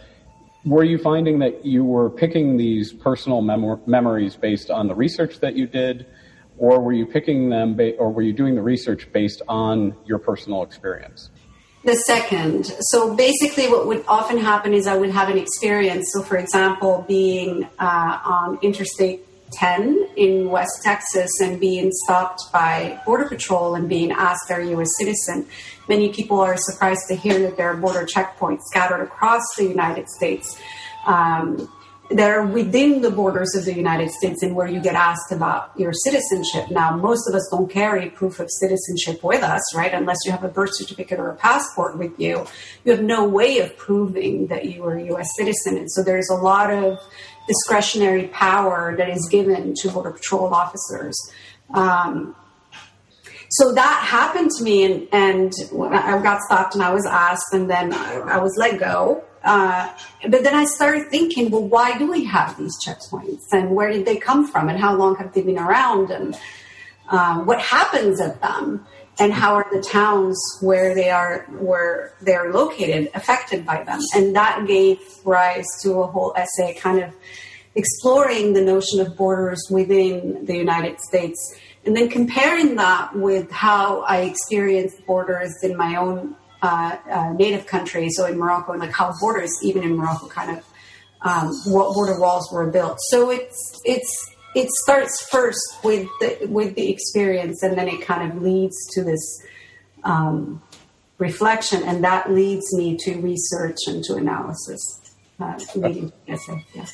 were 0.64 0.84
you 0.84 0.98
finding 0.98 1.38
that 1.38 1.64
you 1.64 1.84
were 1.84 2.10
picking 2.10 2.56
these 2.56 2.92
personal 2.92 3.40
mem- 3.40 3.80
memories 3.86 4.36
based 4.36 4.70
on 4.70 4.88
the 4.88 4.94
research 4.94 5.40
that 5.40 5.54
you 5.56 5.66
did, 5.66 6.06
or 6.58 6.80
were 6.80 6.92
you 6.92 7.06
picking 7.06 7.50
them, 7.50 7.76
ba- 7.76 7.96
or 7.96 8.10
were 8.10 8.22
you 8.22 8.32
doing 8.32 8.54
the 8.54 8.62
research 8.62 9.10
based 9.12 9.42
on 9.48 9.94
your 10.06 10.18
personal 10.18 10.62
experience? 10.62 11.30
The 11.84 11.94
second. 11.94 12.64
So 12.80 13.14
basically, 13.14 13.68
what 13.68 13.86
would 13.86 14.04
often 14.08 14.38
happen 14.38 14.74
is 14.74 14.88
I 14.88 14.96
would 14.96 15.10
have 15.10 15.28
an 15.28 15.38
experience. 15.38 16.10
So, 16.12 16.20
for 16.20 16.36
example, 16.36 17.04
being 17.06 17.62
uh, 17.78 18.18
on 18.24 18.58
Interstate 18.60 19.25
10 19.52 20.08
in 20.16 20.50
West 20.50 20.82
Texas 20.82 21.30
and 21.40 21.60
being 21.60 21.90
stopped 21.92 22.42
by 22.52 23.00
Border 23.04 23.28
Patrol 23.28 23.74
and 23.74 23.88
being 23.88 24.12
asked, 24.12 24.50
you 24.50 24.80
a 24.80 24.86
citizen? 24.98 25.46
Many 25.88 26.12
people 26.12 26.40
are 26.40 26.56
surprised 26.56 27.08
to 27.08 27.16
hear 27.16 27.38
that 27.40 27.56
there 27.56 27.70
are 27.70 27.76
border 27.76 28.06
checkpoints 28.06 28.62
scattered 28.70 29.02
across 29.02 29.42
the 29.56 29.64
United 29.64 30.08
States. 30.08 30.58
Um, 31.06 31.70
that 32.10 32.30
are 32.30 32.46
within 32.46 33.00
the 33.00 33.10
borders 33.10 33.54
of 33.56 33.64
the 33.64 33.74
United 33.74 34.10
States 34.10 34.42
and 34.42 34.54
where 34.54 34.68
you 34.68 34.80
get 34.80 34.94
asked 34.94 35.32
about 35.32 35.72
your 35.76 35.92
citizenship. 35.92 36.70
Now, 36.70 36.96
most 36.96 37.28
of 37.28 37.34
us 37.34 37.48
don't 37.50 37.68
carry 37.68 38.10
proof 38.10 38.38
of 38.38 38.48
citizenship 38.48 39.24
with 39.24 39.42
us, 39.42 39.74
right? 39.74 39.92
Unless 39.92 40.18
you 40.24 40.30
have 40.30 40.44
a 40.44 40.48
birth 40.48 40.74
certificate 40.74 41.18
or 41.18 41.30
a 41.30 41.36
passport 41.36 41.98
with 41.98 42.18
you, 42.18 42.46
you 42.84 42.92
have 42.92 43.02
no 43.02 43.26
way 43.26 43.58
of 43.58 43.76
proving 43.76 44.46
that 44.48 44.66
you 44.66 44.84
are 44.84 44.96
a 44.96 45.04
U.S. 45.06 45.28
citizen. 45.36 45.76
And 45.76 45.90
so 45.90 46.02
there's 46.02 46.30
a 46.30 46.36
lot 46.36 46.70
of 46.70 47.00
discretionary 47.46 48.28
power 48.28 48.94
that 48.96 49.08
is 49.08 49.28
given 49.30 49.74
to 49.82 49.88
Border 49.90 50.12
Patrol 50.12 50.52
officers. 50.52 51.16
Um, 51.72 52.34
so 53.50 53.72
that 53.72 54.04
happened 54.04 54.50
to 54.58 54.64
me, 54.64 54.84
and, 54.84 55.08
and 55.12 55.52
I 55.92 56.20
got 56.22 56.40
stopped 56.42 56.74
and 56.74 56.82
I 56.82 56.92
was 56.92 57.06
asked, 57.06 57.52
and 57.52 57.70
then 57.70 57.92
I, 57.92 58.38
was 58.38 58.54
let 58.58 58.78
go. 58.78 59.24
Uh, 59.44 59.92
but 60.28 60.42
then 60.42 60.54
I 60.54 60.64
started 60.64 61.08
thinking, 61.10 61.50
well, 61.50 61.66
why 61.66 61.96
do 61.96 62.10
we 62.10 62.24
have 62.24 62.58
these 62.58 62.74
checkpoints, 62.84 63.44
and 63.52 63.70
where 63.70 63.92
did 63.92 64.04
they 64.04 64.16
come 64.16 64.48
from, 64.48 64.68
and 64.68 64.78
how 64.78 64.96
long 64.96 65.14
have 65.16 65.32
they 65.32 65.42
been 65.42 65.58
around, 65.58 66.10
and 66.10 66.36
uh, 67.08 67.40
what 67.44 67.60
happens 67.60 68.20
at 68.20 68.40
them, 68.40 68.84
and 69.18 69.32
how 69.32 69.54
are 69.54 69.66
the 69.72 69.80
towns 69.80 70.38
where 70.60 70.94
they 70.94 71.10
are 71.10 71.46
where 71.58 72.12
they 72.20 72.34
are 72.34 72.52
located 72.52 73.10
affected 73.14 73.64
by 73.64 73.82
them, 73.84 74.00
and 74.14 74.36
that 74.36 74.66
gave 74.66 74.98
rise 75.24 75.66
to 75.82 76.00
a 76.00 76.06
whole 76.06 76.34
essay, 76.36 76.74
kind 76.74 77.02
of 77.02 77.14
exploring 77.74 78.52
the 78.54 78.62
notion 78.62 79.00
of 79.00 79.16
borders 79.16 79.62
within 79.70 80.44
the 80.46 80.56
United 80.56 80.98
States 81.00 81.54
and 81.86 81.96
then 81.96 82.08
comparing 82.08 82.74
that 82.74 83.14
with 83.14 83.50
how 83.52 84.00
I 84.02 84.22
experienced 84.22 85.06
borders 85.06 85.54
in 85.62 85.76
my 85.76 85.94
own 85.96 86.34
uh, 86.60 86.96
uh, 87.08 87.32
native 87.34 87.66
country, 87.66 88.10
so 88.10 88.26
in 88.26 88.36
Morocco, 88.36 88.72
and 88.72 88.80
like 88.80 88.90
how 88.90 89.14
borders, 89.20 89.52
even 89.62 89.84
in 89.84 89.96
Morocco, 89.96 90.26
kind 90.26 90.58
of 90.58 90.64
um, 91.22 91.52
what 91.66 91.94
border 91.94 92.18
walls 92.18 92.50
were 92.52 92.68
built. 92.70 92.98
So 93.08 93.30
it's 93.30 93.80
it's 93.84 94.35
it 94.56 94.70
starts 94.70 95.28
first 95.30 95.60
with 95.84 96.08
the 96.18 96.46
with 96.48 96.74
the 96.74 96.90
experience, 96.90 97.62
and 97.62 97.76
then 97.76 97.88
it 97.88 98.00
kind 98.00 98.32
of 98.32 98.42
leads 98.42 98.74
to 98.94 99.04
this 99.04 99.42
um, 100.02 100.62
reflection, 101.18 101.82
and 101.82 102.02
that 102.02 102.32
leads 102.32 102.74
me 102.74 102.96
to 103.00 103.20
research 103.20 103.76
and 103.86 104.02
to 104.04 104.14
analysis, 104.14 104.80
uh, 105.38 105.58
leading 105.74 106.10
to 106.10 106.32
essay. 106.32 106.64
Yeah. 106.74 106.86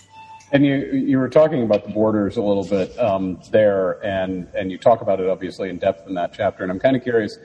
And 0.50 0.66
you 0.66 0.74
you 0.74 1.18
were 1.18 1.28
talking 1.28 1.62
about 1.62 1.84
the 1.84 1.92
borders 1.92 2.36
a 2.36 2.42
little 2.42 2.64
bit 2.64 2.98
um, 2.98 3.40
there, 3.52 4.04
and 4.04 4.48
and 4.56 4.72
you 4.72 4.76
talk 4.76 5.00
about 5.00 5.20
it 5.20 5.28
obviously 5.28 5.70
in 5.70 5.78
depth 5.78 6.08
in 6.08 6.14
that 6.14 6.34
chapter. 6.34 6.64
And 6.64 6.72
I'm 6.72 6.80
kind 6.80 6.96
of 6.96 7.02
curious. 7.04 7.38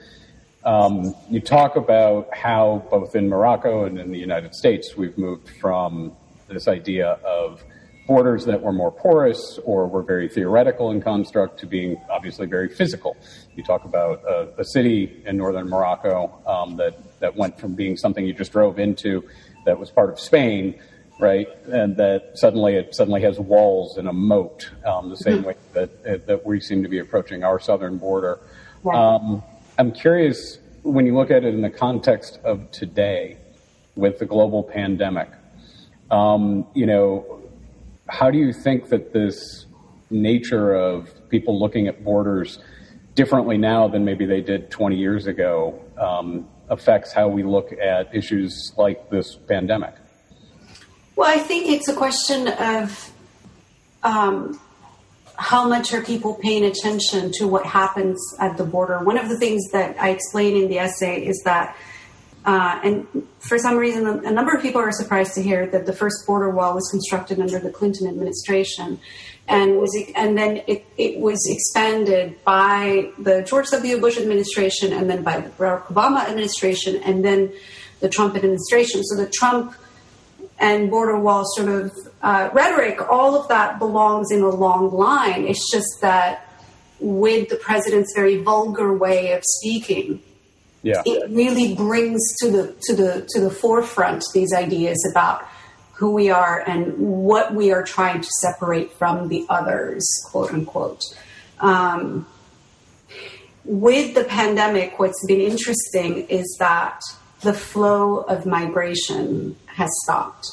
Um, 0.64 1.14
you 1.30 1.40
talk 1.40 1.76
about 1.76 2.34
how 2.34 2.84
both 2.90 3.14
in 3.14 3.28
Morocco 3.28 3.84
and 3.84 3.98
in 3.98 4.10
the 4.10 4.18
United 4.18 4.54
States 4.56 4.96
we've 4.96 5.16
moved 5.16 5.48
from 5.60 6.12
this 6.48 6.66
idea 6.66 7.20
of 7.24 7.62
borders 8.08 8.44
that 8.46 8.60
were 8.60 8.72
more 8.72 8.90
porous 8.90 9.60
or 9.64 9.86
were 9.86 10.02
very 10.02 10.28
theoretical 10.28 10.90
in 10.90 11.00
construct 11.00 11.60
to 11.60 11.66
being 11.66 11.96
obviously 12.10 12.46
very 12.46 12.68
physical. 12.68 13.16
You 13.54 13.62
talk 13.62 13.84
about 13.84 14.24
a, 14.24 14.48
a 14.58 14.64
city 14.64 15.22
in 15.24 15.36
northern 15.36 15.68
Morocco 15.68 16.40
um, 16.46 16.76
that 16.78 16.94
that 17.20 17.36
went 17.36 17.60
from 17.60 17.74
being 17.74 17.96
something 17.96 18.24
you 18.24 18.32
just 18.32 18.52
drove 18.52 18.78
into 18.78 19.28
that 19.66 19.78
was 19.78 19.90
part 19.90 20.10
of 20.10 20.18
Spain 20.18 20.80
right? 21.20 21.48
And 21.66 21.96
that 21.96 22.38
suddenly 22.38 22.74
it 22.74 22.94
suddenly 22.94 23.22
has 23.22 23.38
walls 23.38 23.98
and 23.98 24.08
a 24.08 24.12
moat, 24.12 24.70
um, 24.84 25.10
the 25.10 25.16
same 25.16 25.42
way 25.42 25.56
that 25.72 26.26
that 26.26 26.46
we 26.46 26.60
seem 26.60 26.82
to 26.82 26.88
be 26.88 26.98
approaching 26.98 27.42
our 27.42 27.58
southern 27.58 27.98
border. 27.98 28.38
Um, 28.86 29.42
I'm 29.78 29.92
curious 29.92 30.58
when 30.82 31.06
you 31.06 31.14
look 31.14 31.30
at 31.30 31.44
it 31.44 31.54
in 31.54 31.60
the 31.60 31.70
context 31.70 32.38
of 32.44 32.70
today, 32.70 33.36
with 33.96 34.18
the 34.18 34.26
global 34.26 34.62
pandemic. 34.62 35.28
Um, 36.10 36.66
you 36.74 36.86
know, 36.86 37.37
how 38.08 38.30
do 38.30 38.38
you 38.38 38.52
think 38.52 38.88
that 38.88 39.12
this 39.12 39.66
nature 40.10 40.74
of 40.74 41.10
people 41.28 41.58
looking 41.58 41.86
at 41.88 42.02
borders 42.04 42.58
differently 43.14 43.58
now 43.58 43.88
than 43.88 44.04
maybe 44.04 44.24
they 44.24 44.40
did 44.40 44.70
20 44.70 44.96
years 44.96 45.26
ago 45.26 45.78
um, 45.98 46.48
affects 46.68 47.12
how 47.12 47.28
we 47.28 47.42
look 47.42 47.72
at 47.72 48.14
issues 48.14 48.72
like 48.76 49.10
this 49.10 49.36
pandemic? 49.48 49.94
Well, 51.16 51.28
I 51.28 51.38
think 51.38 51.68
it's 51.68 51.88
a 51.88 51.94
question 51.94 52.48
of 52.48 53.12
um, 54.04 54.60
how 55.34 55.68
much 55.68 55.92
are 55.92 56.02
people 56.02 56.34
paying 56.34 56.64
attention 56.64 57.32
to 57.32 57.46
what 57.46 57.66
happens 57.66 58.20
at 58.38 58.56
the 58.56 58.64
border. 58.64 58.98
One 59.02 59.18
of 59.18 59.28
the 59.28 59.36
things 59.36 59.68
that 59.72 60.00
I 60.00 60.10
explain 60.10 60.56
in 60.56 60.68
the 60.68 60.78
essay 60.78 61.26
is 61.26 61.42
that, 61.44 61.76
uh, 62.44 62.80
and 62.82 63.06
for 63.40 63.58
some 63.58 63.76
reason, 63.76 64.06
a 64.06 64.30
number 64.30 64.54
of 64.54 64.62
people 64.62 64.80
are 64.80 64.92
surprised 64.92 65.34
to 65.34 65.42
hear 65.42 65.66
that 65.66 65.86
the 65.86 65.92
first 65.92 66.26
border 66.26 66.50
wall 66.50 66.74
was 66.74 66.88
constructed 66.90 67.40
under 67.40 67.58
the 67.58 67.70
Clinton 67.70 68.08
administration, 68.08 68.98
and 69.46 69.78
was 69.78 69.96
and 70.14 70.36
then 70.36 70.62
it, 70.66 70.86
it 70.96 71.18
was 71.18 71.38
expanded 71.48 72.36
by 72.44 73.10
the 73.18 73.42
George 73.42 73.68
W. 73.70 74.00
Bush 74.00 74.18
administration, 74.18 74.92
and 74.92 75.10
then 75.10 75.22
by 75.22 75.40
the 75.40 75.50
Barack 75.50 75.86
Obama 75.86 76.28
administration, 76.28 76.96
and 76.96 77.24
then 77.24 77.52
the 78.00 78.08
Trump 78.08 78.36
administration. 78.36 79.02
So 79.04 79.16
the 79.16 79.28
Trump 79.28 79.74
and 80.58 80.90
border 80.90 81.18
wall 81.18 81.44
sort 81.56 81.68
of 81.68 81.92
uh, 82.22 82.50
rhetoric, 82.52 83.00
all 83.10 83.40
of 83.40 83.48
that 83.48 83.78
belongs 83.78 84.30
in 84.30 84.42
a 84.42 84.48
long 84.48 84.90
line. 84.90 85.46
It's 85.46 85.70
just 85.70 86.00
that 86.00 86.44
with 87.00 87.48
the 87.48 87.56
president's 87.56 88.12
very 88.14 88.42
vulgar 88.42 88.92
way 88.92 89.32
of 89.32 89.44
speaking, 89.44 90.20
yeah. 90.82 91.02
it 91.04 91.30
really 91.30 91.74
brings 91.74 92.20
to 92.40 92.50
the 92.50 92.74
to 92.82 92.96
the 92.96 93.26
to 93.30 93.40
the 93.40 93.50
forefront 93.50 94.24
these 94.32 94.52
ideas 94.52 95.06
about 95.10 95.46
who 95.98 96.12
we 96.12 96.30
are 96.30 96.60
and 96.60 96.96
what 96.96 97.52
we 97.54 97.72
are 97.72 97.82
trying 97.82 98.20
to 98.20 98.28
separate 98.40 98.92
from 98.92 99.26
the 99.26 99.44
others, 99.48 100.06
quote 100.30 100.52
unquote. 100.52 101.02
Um, 101.58 102.24
with 103.64 104.14
the 104.14 104.22
pandemic, 104.22 105.00
what's 105.00 105.26
been 105.26 105.40
interesting 105.40 106.28
is 106.28 106.56
that 106.60 107.00
the 107.40 107.52
flow 107.52 108.18
of 108.18 108.46
migration 108.46 109.56
has 109.66 109.90
stopped. 110.04 110.46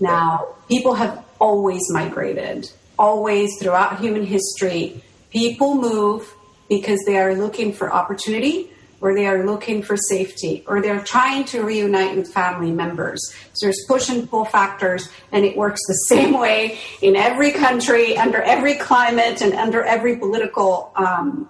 Now, 0.00 0.56
people 0.68 0.94
have 0.94 1.24
always 1.40 1.82
migrated, 1.90 2.68
always 2.98 3.50
throughout 3.60 4.00
human 4.00 4.26
history. 4.26 5.02
People 5.30 5.76
move 5.76 6.34
because 6.68 6.98
they 7.06 7.18
are 7.18 7.36
looking 7.36 7.72
for 7.72 7.92
opportunity 7.92 8.70
or 9.00 9.14
they 9.14 9.26
are 9.26 9.46
looking 9.46 9.82
for 9.82 9.96
safety 9.96 10.64
or 10.66 10.82
they're 10.82 11.00
trying 11.00 11.44
to 11.44 11.62
reunite 11.62 12.16
with 12.16 12.32
family 12.32 12.70
members. 12.70 13.20
So 13.52 13.66
there's 13.66 13.84
push 13.86 14.08
and 14.08 14.28
pull 14.28 14.44
factors, 14.44 15.08
and 15.32 15.44
it 15.44 15.56
works 15.56 15.80
the 15.86 15.94
same 16.08 16.38
way 16.38 16.78
in 17.02 17.16
every 17.16 17.52
country, 17.52 18.16
under 18.16 18.42
every 18.42 18.74
climate, 18.74 19.40
and 19.40 19.54
under 19.54 19.82
every 19.82 20.16
political 20.16 20.92
um, 20.96 21.48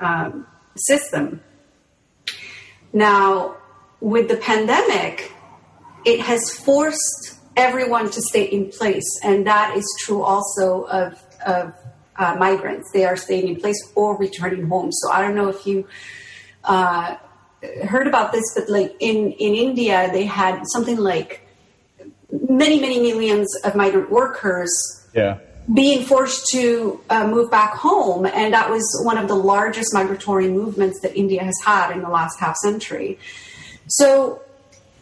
um, 0.00 0.46
system. 0.76 1.42
Now, 2.92 3.56
with 4.00 4.28
the 4.28 4.36
pandemic, 4.36 5.32
it 6.04 6.20
has 6.20 6.50
forced 6.50 7.38
everyone 7.56 8.10
to 8.10 8.22
stay 8.22 8.44
in 8.44 8.70
place, 8.70 9.20
and 9.22 9.46
that 9.46 9.76
is 9.76 9.84
true 10.00 10.22
also 10.22 10.84
of, 10.84 11.22
of 11.46 11.74
uh, 12.16 12.36
migrants. 12.36 12.90
They 12.92 13.04
are 13.04 13.16
staying 13.16 13.48
in 13.48 13.60
place 13.60 13.76
or 13.94 14.16
returning 14.16 14.66
home. 14.66 14.92
So 14.92 15.12
I 15.12 15.22
don't 15.22 15.34
know 15.34 15.48
if 15.48 15.66
you 15.66 15.86
uh, 16.64 17.16
heard 17.86 18.06
about 18.06 18.32
this, 18.32 18.44
but 18.54 18.68
like 18.68 18.96
in 19.00 19.32
in 19.32 19.54
India, 19.54 20.08
they 20.12 20.24
had 20.24 20.62
something 20.72 20.96
like 20.96 21.46
many 22.48 22.80
many 22.80 23.00
millions 23.00 23.48
of 23.64 23.74
migrant 23.74 24.10
workers. 24.10 24.70
Yeah. 25.14 25.38
Being 25.72 26.04
forced 26.04 26.48
to 26.52 27.00
uh, 27.10 27.28
move 27.28 27.48
back 27.50 27.74
home, 27.74 28.26
and 28.26 28.52
that 28.54 28.70
was 28.70 28.82
one 29.04 29.18
of 29.18 29.28
the 29.28 29.36
largest 29.36 29.94
migratory 29.94 30.48
movements 30.48 31.00
that 31.02 31.16
India 31.16 31.44
has 31.44 31.54
had 31.64 31.92
in 31.92 32.00
the 32.02 32.08
last 32.08 32.40
half 32.40 32.56
century. 32.56 33.20
So 33.86 34.42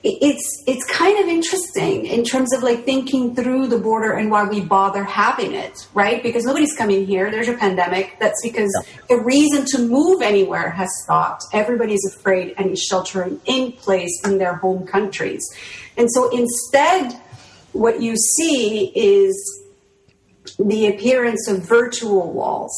it's 0.05 0.63
it's 0.67 0.85
kind 0.85 1.19
of 1.19 1.29
interesting 1.29 2.07
in 2.07 2.23
terms 2.23 2.55
of 2.55 2.63
like 2.63 2.85
thinking 2.85 3.35
through 3.35 3.67
the 3.67 3.79
border 3.79 4.13
and 4.13 4.31
why 4.31 4.45
we 4.45 4.61
bother 4.61 5.03
having 5.03 5.55
it, 5.55 5.89
right? 5.93 6.23
Because 6.23 6.45
nobody's 6.45 6.75
coming 6.77 7.05
here. 7.05 7.31
There's 7.31 7.49
a 7.49 7.57
pandemic. 7.57 8.17
That's 8.21 8.41
because 8.43 8.71
yeah. 8.87 9.01
the 9.09 9.23
reason 9.23 9.65
to 9.67 9.79
move 9.81 10.23
anywhere 10.23 10.71
has 10.71 10.89
stopped. 11.03 11.45
Everybody's 11.53 12.05
afraid 12.07 12.55
and 12.59 12.71
is 12.71 12.83
sheltering 12.83 13.41
in 13.47 13.73
place 13.73 14.21
in 14.25 14.39
their 14.39 14.55
home 14.55 14.87
countries. 14.87 15.45
And 15.97 16.09
so 16.13 16.31
instead, 16.31 17.21
what 17.73 18.01
you 18.01 18.17
see 18.17 18.93
is 18.95 19.65
the 20.61 20.87
appearance 20.87 21.49
of 21.49 21.69
virtual 21.69 22.33
walls, 22.33 22.73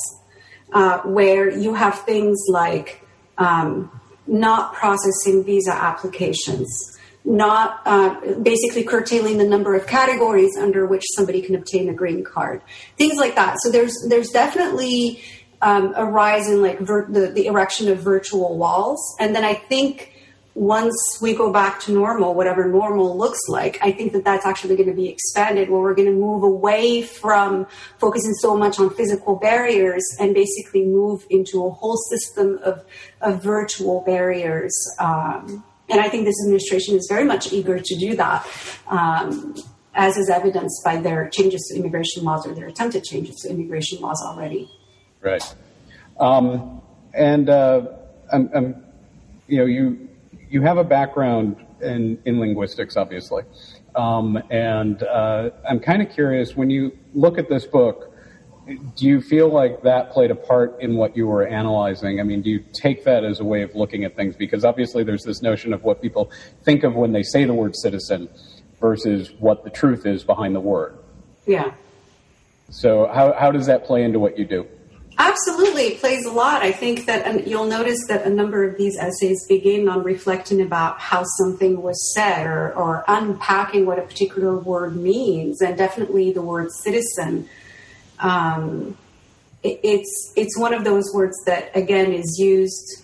uh, 0.72 1.00
where 1.00 1.50
you 1.50 1.74
have 1.74 2.00
things 2.00 2.42
like 2.48 3.06
um, 3.36 3.90
not 4.26 4.72
processing 4.74 5.44
visa 5.44 5.72
applications, 5.72 6.98
not 7.24 7.80
uh, 7.84 8.34
basically 8.42 8.82
curtailing 8.82 9.38
the 9.38 9.46
number 9.46 9.74
of 9.74 9.86
categories 9.86 10.56
under 10.58 10.86
which 10.86 11.04
somebody 11.14 11.42
can 11.42 11.54
obtain 11.54 11.88
a 11.88 11.94
green 11.94 12.24
card, 12.24 12.62
things 12.96 13.16
like 13.16 13.34
that. 13.34 13.56
So 13.60 13.70
there's 13.70 13.94
there's 14.08 14.30
definitely 14.30 15.22
um, 15.62 15.92
a 15.96 16.04
rise 16.04 16.48
in 16.48 16.62
like 16.62 16.78
vir- 16.80 17.08
the 17.10 17.28
the 17.28 17.46
erection 17.46 17.88
of 17.88 17.98
virtual 17.98 18.56
walls, 18.56 19.16
and 19.20 19.34
then 19.34 19.44
I 19.44 19.54
think 19.54 20.12
once 20.54 21.18
we 21.22 21.32
go 21.32 21.52
back 21.52 21.80
to 21.80 21.92
normal, 21.92 22.34
whatever 22.34 22.66
normal 22.66 23.16
looks 23.16 23.38
like, 23.48 23.78
I 23.82 23.92
think 23.92 24.12
that 24.12 24.24
that's 24.24 24.44
actually 24.44 24.76
going 24.76 24.88
to 24.88 24.94
be 24.94 25.08
expanded 25.08 25.70
where 25.70 25.80
we're 25.80 25.94
going 25.94 26.08
to 26.08 26.14
move 26.14 26.42
away 26.42 27.02
from 27.02 27.66
focusing 27.98 28.34
so 28.34 28.56
much 28.56 28.80
on 28.80 28.90
physical 28.90 29.36
barriers 29.36 30.04
and 30.18 30.34
basically 30.34 30.84
move 30.84 31.24
into 31.30 31.64
a 31.64 31.70
whole 31.70 31.96
system 31.96 32.58
of, 32.64 32.84
of 33.20 33.42
virtual 33.42 34.00
barriers. 34.00 34.74
Um, 34.98 35.64
and 35.90 36.00
I 36.00 36.08
think 36.08 36.24
this 36.24 36.36
administration 36.44 36.96
is 36.96 37.06
very 37.08 37.24
much 37.24 37.52
eager 37.52 37.78
to 37.78 37.96
do 37.96 38.16
that, 38.16 38.46
um, 38.88 39.54
as 39.94 40.16
is 40.16 40.30
evidenced 40.30 40.82
by 40.84 40.96
their 40.96 41.28
changes 41.28 41.60
to 41.70 41.78
immigration 41.78 42.24
laws 42.24 42.46
or 42.46 42.54
their 42.54 42.68
attempted 42.68 43.04
changes 43.04 43.36
to 43.42 43.50
immigration 43.50 44.00
laws 44.00 44.22
already. 44.24 44.70
Right. 45.20 45.54
Um, 46.18 46.80
and 47.12 47.48
uh, 47.48 47.86
I'm, 48.32 48.50
I'm, 48.54 48.84
you 49.48 49.58
know, 49.58 49.64
you 49.64 50.08
you 50.48 50.62
have 50.62 50.78
a 50.78 50.84
background 50.84 51.56
in, 51.80 52.20
in 52.24 52.40
linguistics, 52.40 52.96
obviously. 52.96 53.44
Um, 53.94 54.40
and 54.50 55.02
uh, 55.02 55.50
I'm 55.68 55.80
kind 55.80 56.02
of 56.02 56.10
curious 56.10 56.56
when 56.56 56.70
you 56.70 56.96
look 57.14 57.38
at 57.38 57.48
this 57.48 57.66
book, 57.66 58.09
do 58.96 59.06
you 59.06 59.20
feel 59.20 59.48
like 59.48 59.82
that 59.82 60.10
played 60.12 60.30
a 60.30 60.34
part 60.34 60.80
in 60.80 60.96
what 60.96 61.16
you 61.16 61.26
were 61.26 61.46
analyzing? 61.46 62.20
I 62.20 62.22
mean, 62.22 62.42
do 62.42 62.50
you 62.50 62.64
take 62.72 63.04
that 63.04 63.24
as 63.24 63.40
a 63.40 63.44
way 63.44 63.62
of 63.62 63.74
looking 63.74 64.04
at 64.04 64.16
things? 64.16 64.36
Because 64.36 64.64
obviously, 64.64 65.04
there's 65.04 65.24
this 65.24 65.42
notion 65.42 65.72
of 65.72 65.82
what 65.82 66.00
people 66.02 66.30
think 66.62 66.84
of 66.84 66.94
when 66.94 67.12
they 67.12 67.22
say 67.22 67.44
the 67.44 67.54
word 67.54 67.74
citizen 67.76 68.28
versus 68.80 69.32
what 69.38 69.64
the 69.64 69.70
truth 69.70 70.06
is 70.06 70.24
behind 70.24 70.54
the 70.54 70.60
word. 70.60 70.98
Yeah. 71.46 71.72
So, 72.70 73.06
how, 73.08 73.32
how 73.32 73.50
does 73.50 73.66
that 73.66 73.84
play 73.84 74.04
into 74.04 74.18
what 74.18 74.38
you 74.38 74.44
do? 74.44 74.66
Absolutely, 75.18 75.82
it 75.82 76.00
plays 76.00 76.24
a 76.24 76.30
lot. 76.30 76.62
I 76.62 76.72
think 76.72 77.04
that 77.04 77.26
and 77.26 77.46
you'll 77.46 77.66
notice 77.66 78.06
that 78.08 78.24
a 78.24 78.30
number 78.30 78.64
of 78.64 78.78
these 78.78 78.96
essays 78.96 79.46
begin 79.48 79.88
on 79.88 80.02
reflecting 80.02 80.62
about 80.62 80.98
how 80.98 81.24
something 81.24 81.82
was 81.82 82.14
said 82.14 82.46
or, 82.46 82.72
or 82.74 83.04
unpacking 83.06 83.84
what 83.84 83.98
a 83.98 84.02
particular 84.02 84.56
word 84.56 84.96
means, 84.96 85.60
and 85.60 85.76
definitely 85.76 86.32
the 86.32 86.40
word 86.40 86.68
citizen. 86.82 87.48
Um, 88.20 88.96
it, 89.62 89.80
it's 89.82 90.32
it's 90.36 90.58
one 90.58 90.74
of 90.74 90.84
those 90.84 91.04
words 91.14 91.36
that 91.46 91.74
again 91.76 92.12
is 92.12 92.38
used 92.38 93.02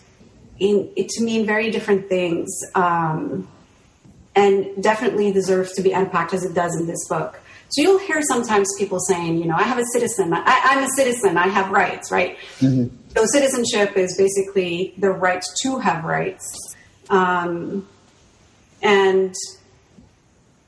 in 0.59 0.93
to 0.97 1.25
mean 1.25 1.47
very 1.47 1.71
different 1.71 2.09
things, 2.09 2.51
um, 2.75 3.49
and 4.35 4.83
definitely 4.83 5.33
deserves 5.33 5.73
to 5.73 5.83
be 5.83 5.93
unpacked 5.93 6.33
as 6.33 6.45
it 6.45 6.55
does 6.55 6.75
in 6.77 6.87
this 6.87 7.07
book. 7.09 7.41
So 7.69 7.83
you'll 7.83 7.99
hear 7.99 8.23
sometimes 8.23 8.69
people 8.79 9.01
saying, 9.01 9.39
you 9.39 9.47
know, 9.47 9.57
I 9.57 9.65
have 9.65 9.79
a 9.79 9.85
citizen, 9.93 10.33
I, 10.33 10.75
am 10.75 10.85
a 10.85 10.89
citizen, 10.91 11.37
I 11.37 11.49
have 11.49 11.71
rights, 11.71 12.13
right? 12.13 12.39
Mm-hmm. 12.61 12.95
So 13.17 13.27
citizenship 13.27 13.97
is 13.97 14.17
basically 14.17 14.95
the 14.99 15.11
right 15.11 15.43
to 15.63 15.79
have 15.79 16.05
rights. 16.05 16.77
Um, 17.11 17.89
and 18.83 19.35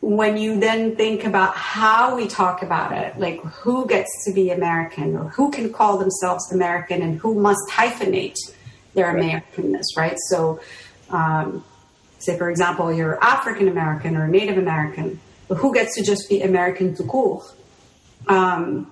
when 0.08 0.38
you 0.38 0.58
then 0.58 0.96
think 0.96 1.24
about 1.24 1.54
how 1.54 2.16
we 2.16 2.26
talk 2.26 2.62
about 2.62 2.92
it, 2.92 3.18
like 3.18 3.42
who 3.44 3.86
gets 3.86 4.08
to 4.24 4.32
be 4.32 4.50
American 4.50 5.14
or 5.14 5.28
who 5.28 5.50
can 5.50 5.70
call 5.70 5.98
themselves 5.98 6.50
American 6.50 7.02
and 7.02 7.18
who 7.18 7.38
must 7.38 7.60
hyphenate 7.70 8.38
their 8.94 9.12
right. 9.12 9.22
Americanness, 9.22 9.84
right? 9.98 10.16
So, 10.30 10.60
um, 11.10 11.62
say, 12.20 12.38
for 12.38 12.48
example, 12.48 12.90
you're 12.90 13.22
African 13.22 13.68
American 13.68 14.16
or 14.16 14.26
Native 14.26 14.56
American 14.56 15.20
but 15.46 15.58
who 15.58 15.74
gets 15.74 15.94
to 15.96 16.02
just 16.02 16.28
be 16.30 16.40
American 16.40 16.94
to 16.96 17.02
court? 17.02 17.44
Um, 18.28 18.90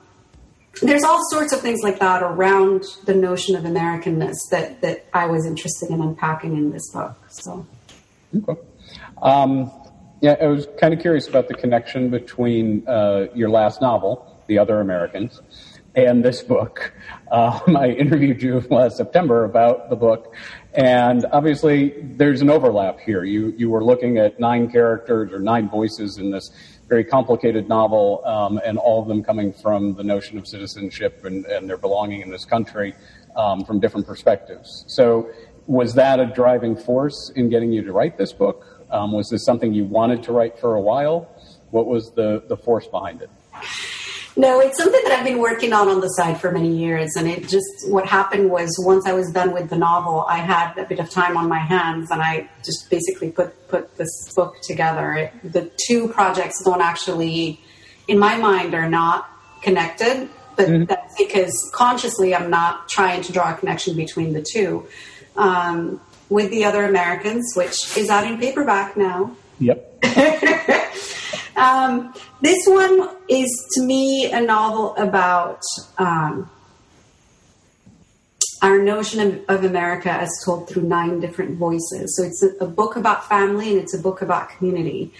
there's 0.82 1.02
all 1.02 1.20
sorts 1.30 1.54
of 1.54 1.61
things 1.61 1.80
like 1.82 1.99
that 2.00 2.23
around 2.23 2.85
the 3.06 3.14
notion 3.14 3.56
of 3.56 3.64
Americanness 3.64 4.37
that, 4.50 4.82
that 4.82 5.06
I 5.14 5.26
was 5.26 5.46
interested 5.46 5.88
in 5.88 6.02
unpacking 6.02 6.54
in 6.56 6.73
this 6.73 6.90
book. 6.93 7.17
So, 7.28 7.67
okay. 8.34 8.60
Um, 9.23 9.71
yeah, 10.20 10.36
I 10.40 10.46
was 10.46 10.66
kind 10.78 10.94
of 10.94 11.00
curious 11.00 11.28
about 11.28 11.48
the 11.48 11.54
connection 11.54 12.08
between 12.08 12.86
uh, 12.88 13.26
your 13.34 13.50
last 13.50 13.80
novel, 13.80 14.40
The 14.46 14.58
Other 14.58 14.80
Americans, 14.80 15.42
and 15.94 16.24
this 16.24 16.42
book. 16.42 16.92
Um, 17.30 17.76
I 17.76 17.90
interviewed 17.90 18.42
you 18.42 18.60
last 18.70 18.96
September 18.96 19.44
about 19.44 19.90
the 19.90 19.96
book, 19.96 20.34
and 20.74 21.26
obviously, 21.32 21.94
there's 22.02 22.40
an 22.40 22.50
overlap 22.50 22.98
here. 23.00 23.24
You 23.24 23.54
you 23.56 23.68
were 23.70 23.84
looking 23.84 24.18
at 24.18 24.40
nine 24.40 24.70
characters 24.70 25.32
or 25.32 25.38
nine 25.38 25.68
voices 25.68 26.18
in 26.18 26.30
this 26.30 26.50
very 26.88 27.04
complicated 27.04 27.68
novel, 27.68 28.22
um, 28.24 28.60
and 28.64 28.78
all 28.78 29.02
of 29.02 29.08
them 29.08 29.22
coming 29.22 29.52
from 29.52 29.94
the 29.94 30.04
notion 30.04 30.38
of 30.38 30.46
citizenship 30.46 31.24
and, 31.24 31.44
and 31.46 31.68
their 31.68 31.76
belonging 31.76 32.20
in 32.20 32.30
this 32.30 32.44
country 32.44 32.94
um, 33.34 33.64
from 33.64 33.80
different 33.80 34.06
perspectives. 34.06 34.84
So, 34.86 35.28
was 35.66 35.94
that 35.94 36.20
a 36.20 36.26
driving 36.26 36.76
force 36.76 37.32
in 37.34 37.48
getting 37.50 37.72
you 37.72 37.82
to 37.82 37.92
write 37.92 38.16
this 38.16 38.32
book? 38.32 38.75
Um, 38.90 39.12
was 39.12 39.28
this 39.30 39.44
something 39.44 39.72
you 39.72 39.84
wanted 39.84 40.22
to 40.25 40.32
write 40.32 40.58
for 40.58 40.75
a 40.75 40.80
while? 40.80 41.28
What 41.70 41.86
was 41.86 42.12
the, 42.12 42.42
the 42.49 42.56
force 42.56 42.86
behind 42.86 43.22
it? 43.22 43.30
No, 44.38 44.60
it's 44.60 44.76
something 44.76 45.00
that 45.04 45.12
I've 45.12 45.25
been 45.25 45.38
working 45.38 45.72
on 45.72 45.88
on 45.88 46.00
the 46.00 46.08
side 46.08 46.38
for 46.38 46.52
many 46.52 46.76
years. 46.76 47.16
And 47.16 47.26
it 47.26 47.49
just, 47.49 47.88
what 47.88 48.06
happened 48.06 48.50
was 48.50 48.70
once 48.84 49.06
I 49.06 49.12
was 49.14 49.32
done 49.32 49.52
with 49.52 49.70
the 49.70 49.78
novel, 49.78 50.26
I 50.28 50.38
had 50.38 50.76
a 50.76 50.84
bit 50.84 50.99
of 51.00 51.08
time 51.08 51.38
on 51.38 51.49
my 51.49 51.58
hands 51.58 52.10
and 52.10 52.20
I 52.20 52.49
just 52.62 52.90
basically 52.90 53.30
put, 53.30 53.68
put 53.68 53.96
this 53.96 54.10
book 54.34 54.56
together. 54.62 55.14
It, 55.14 55.52
the 55.52 55.70
two 55.86 56.08
projects 56.08 56.62
don't 56.62 56.82
actually, 56.82 57.60
in 58.08 58.18
my 58.18 58.36
mind, 58.36 58.75
are 58.75 58.90
not 58.90 59.30
connected, 59.62 60.28
but 60.54 60.68
mm-hmm. 60.68 60.84
that's 60.84 61.14
because 61.16 61.70
consciously 61.75 62.34
I'm 62.34 62.50
not 62.50 62.90
trying 62.90 63.22
to 63.22 63.32
draw 63.32 63.54
a 63.54 63.56
connection 63.56 63.96
between 63.96 64.34
the 64.34 64.42
two. 64.42 64.86
Um, 65.36 66.00
with 66.28 66.50
the 66.50 66.65
other 66.65 66.84
Americans, 66.84 67.52
which 67.54 67.97
is 67.97 68.10
out 68.10 68.26
in 68.26 68.39
paperback 68.39 68.97
now. 68.97 69.36
Yep. 69.58 70.04
Um, 71.56 72.12
this 72.43 72.67
one 72.67 73.08
is 73.28 73.49
to 73.75 73.82
me 73.82 74.30
a 74.30 74.43
novel 74.43 74.95
about 74.97 75.62
um, 75.97 76.50
our 78.60 78.78
notion 78.78 79.21
of, 79.21 79.45
of, 79.49 79.65
America 79.65 80.10
as 80.10 80.30
told 80.45 80.69
through 80.69 80.82
nine 80.82 81.19
different 81.19 81.56
voices. 81.56 82.15
So 82.17 82.25
it's 82.25 82.43
a, 82.43 82.65
a 82.65 82.69
book 82.69 82.97
about 82.97 83.26
family 83.28 83.71
and 83.71 83.80
it's 83.80 83.95
a 83.95 83.99
book 83.99 84.21
about 84.21 84.50
community. 84.50 85.15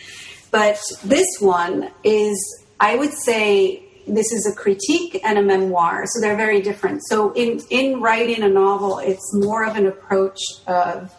But 0.51 0.79
this 1.03 1.27
one 1.41 1.91
is, 2.05 2.65
I 2.81 2.97
would 2.97 3.15
say, 3.15 3.86
this 4.07 4.33
is 4.33 4.47
a 4.47 4.55
critique 4.55 5.21
and 5.25 5.39
a 5.39 5.43
memoir, 5.43 6.05
so 6.07 6.21
they're 6.21 6.37
very 6.37 6.61
different. 6.61 7.03
So 7.07 7.33
in 7.33 7.61
in 7.71 8.01
writing 8.01 8.43
a 8.43 8.49
novel, 8.49 8.99
it's 8.99 9.35
more 9.35 9.65
of 9.65 9.77
an 9.77 9.87
approach 9.87 10.41
of 10.67 11.13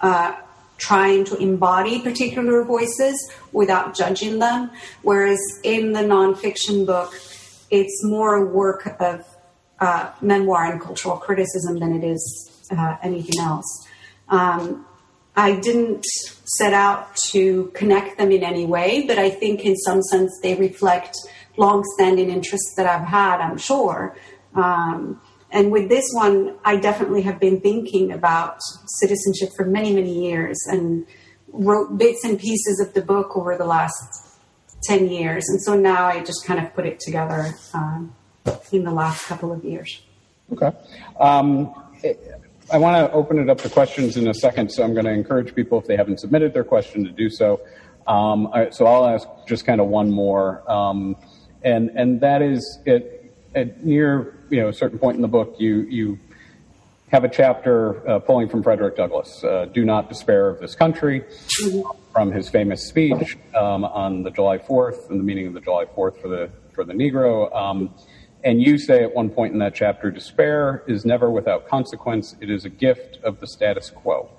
uh, 0.00 0.34
trying 0.78 1.24
to 1.24 1.36
embody 1.36 2.00
particular 2.00 2.64
voices 2.64 3.30
without 3.52 3.94
judging 3.94 4.38
them. 4.38 4.70
Whereas 5.02 5.40
in 5.62 5.92
the 5.92 6.00
nonfiction 6.00 6.86
book, 6.86 7.14
it's 7.70 8.02
more 8.04 8.34
a 8.36 8.44
work 8.44 8.96
of 9.00 9.24
uh, 9.78 10.10
memoir 10.20 10.72
and 10.72 10.80
cultural 10.80 11.16
criticism 11.16 11.78
than 11.78 11.94
it 11.94 12.04
is 12.04 12.50
uh, 12.70 12.96
anything 13.02 13.40
else. 13.40 13.86
Um, 14.28 14.86
I 15.34 15.56
didn't 15.56 16.04
set 16.04 16.74
out 16.74 17.16
to 17.30 17.70
connect 17.74 18.18
them 18.18 18.30
in 18.32 18.42
any 18.42 18.66
way, 18.66 19.06
but 19.06 19.18
I 19.18 19.30
think 19.30 19.64
in 19.64 19.76
some 19.76 20.02
sense 20.02 20.38
they 20.42 20.54
reflect 20.54 21.16
long-standing 21.56 22.30
interests 22.30 22.74
that 22.76 22.86
I've 22.86 23.06
had, 23.06 23.40
I'm 23.40 23.58
sure. 23.58 24.16
Um, 24.54 25.20
and 25.50 25.70
with 25.70 25.88
this 25.88 26.08
one, 26.12 26.56
I 26.64 26.76
definitely 26.76 27.22
have 27.22 27.38
been 27.38 27.60
thinking 27.60 28.10
about 28.12 28.58
citizenship 29.00 29.50
for 29.56 29.66
many, 29.66 29.92
many 29.94 30.28
years 30.28 30.58
and 30.68 31.06
wrote 31.48 31.98
bits 31.98 32.24
and 32.24 32.38
pieces 32.38 32.80
of 32.80 32.94
the 32.94 33.02
book 33.02 33.36
over 33.36 33.56
the 33.56 33.66
last 33.66 34.38
10 34.84 35.08
years. 35.08 35.44
And 35.48 35.62
so 35.62 35.74
now 35.74 36.06
I 36.06 36.22
just 36.22 36.44
kind 36.46 36.58
of 36.58 36.74
put 36.74 36.86
it 36.86 37.00
together 37.00 37.54
um, 37.74 38.14
in 38.72 38.84
the 38.84 38.90
last 38.90 39.26
couple 39.26 39.52
of 39.52 39.62
years. 39.64 40.02
Okay. 40.52 40.72
Um, 41.20 41.74
I 42.72 42.78
want 42.78 43.06
to 43.06 43.12
open 43.12 43.38
it 43.38 43.50
up 43.50 43.58
to 43.58 43.68
questions 43.68 44.16
in 44.16 44.28
a 44.28 44.34
second, 44.34 44.72
so 44.72 44.82
I'm 44.82 44.94
going 44.94 45.04
to 45.04 45.12
encourage 45.12 45.54
people, 45.54 45.78
if 45.78 45.86
they 45.86 45.96
haven't 45.96 46.20
submitted 46.20 46.54
their 46.54 46.64
question, 46.64 47.04
to 47.04 47.10
do 47.10 47.28
so. 47.28 47.60
Um, 48.06 48.48
so 48.70 48.86
I'll 48.86 49.06
ask 49.06 49.28
just 49.46 49.66
kind 49.66 49.80
of 49.80 49.88
one 49.88 50.10
more, 50.10 50.68
um, 50.70 51.16
and 51.64 51.90
and 51.90 52.20
that 52.20 52.42
is 52.42 52.78
it, 52.86 53.34
at 53.54 53.84
near 53.84 54.38
you 54.50 54.60
know 54.60 54.68
a 54.68 54.72
certain 54.72 54.98
point 54.98 55.16
in 55.16 55.22
the 55.22 55.28
book, 55.28 55.56
you 55.58 55.80
you 55.82 56.18
have 57.08 57.24
a 57.24 57.28
chapter 57.28 58.08
uh, 58.08 58.18
pulling 58.18 58.48
from 58.48 58.62
Frederick 58.62 58.96
Douglass, 58.96 59.44
uh, 59.44 59.66
"Do 59.72 59.84
Not 59.84 60.08
Despair 60.08 60.48
of 60.48 60.60
This 60.60 60.74
Country," 60.74 61.24
from 62.12 62.32
his 62.32 62.48
famous 62.48 62.86
speech 62.88 63.36
um, 63.54 63.84
on 63.84 64.22
the 64.22 64.30
July 64.30 64.58
Fourth 64.58 65.10
and 65.10 65.20
the 65.20 65.24
meaning 65.24 65.46
of 65.46 65.54
the 65.54 65.60
July 65.60 65.84
Fourth 65.94 66.20
for 66.20 66.28
the 66.28 66.50
for 66.74 66.84
the 66.84 66.94
Negro. 66.94 67.54
Um, 67.54 67.94
and 68.44 68.60
you 68.60 68.76
say 68.78 69.04
at 69.04 69.14
one 69.14 69.30
point 69.30 69.52
in 69.52 69.58
that 69.60 69.74
chapter, 69.74 70.10
despair 70.10 70.82
is 70.88 71.04
never 71.04 71.30
without 71.30 71.68
consequence. 71.68 72.34
It 72.40 72.50
is 72.50 72.64
a 72.64 72.68
gift 72.70 73.18
of 73.22 73.38
the 73.40 73.46
status 73.46 73.88
quo. 73.90 74.30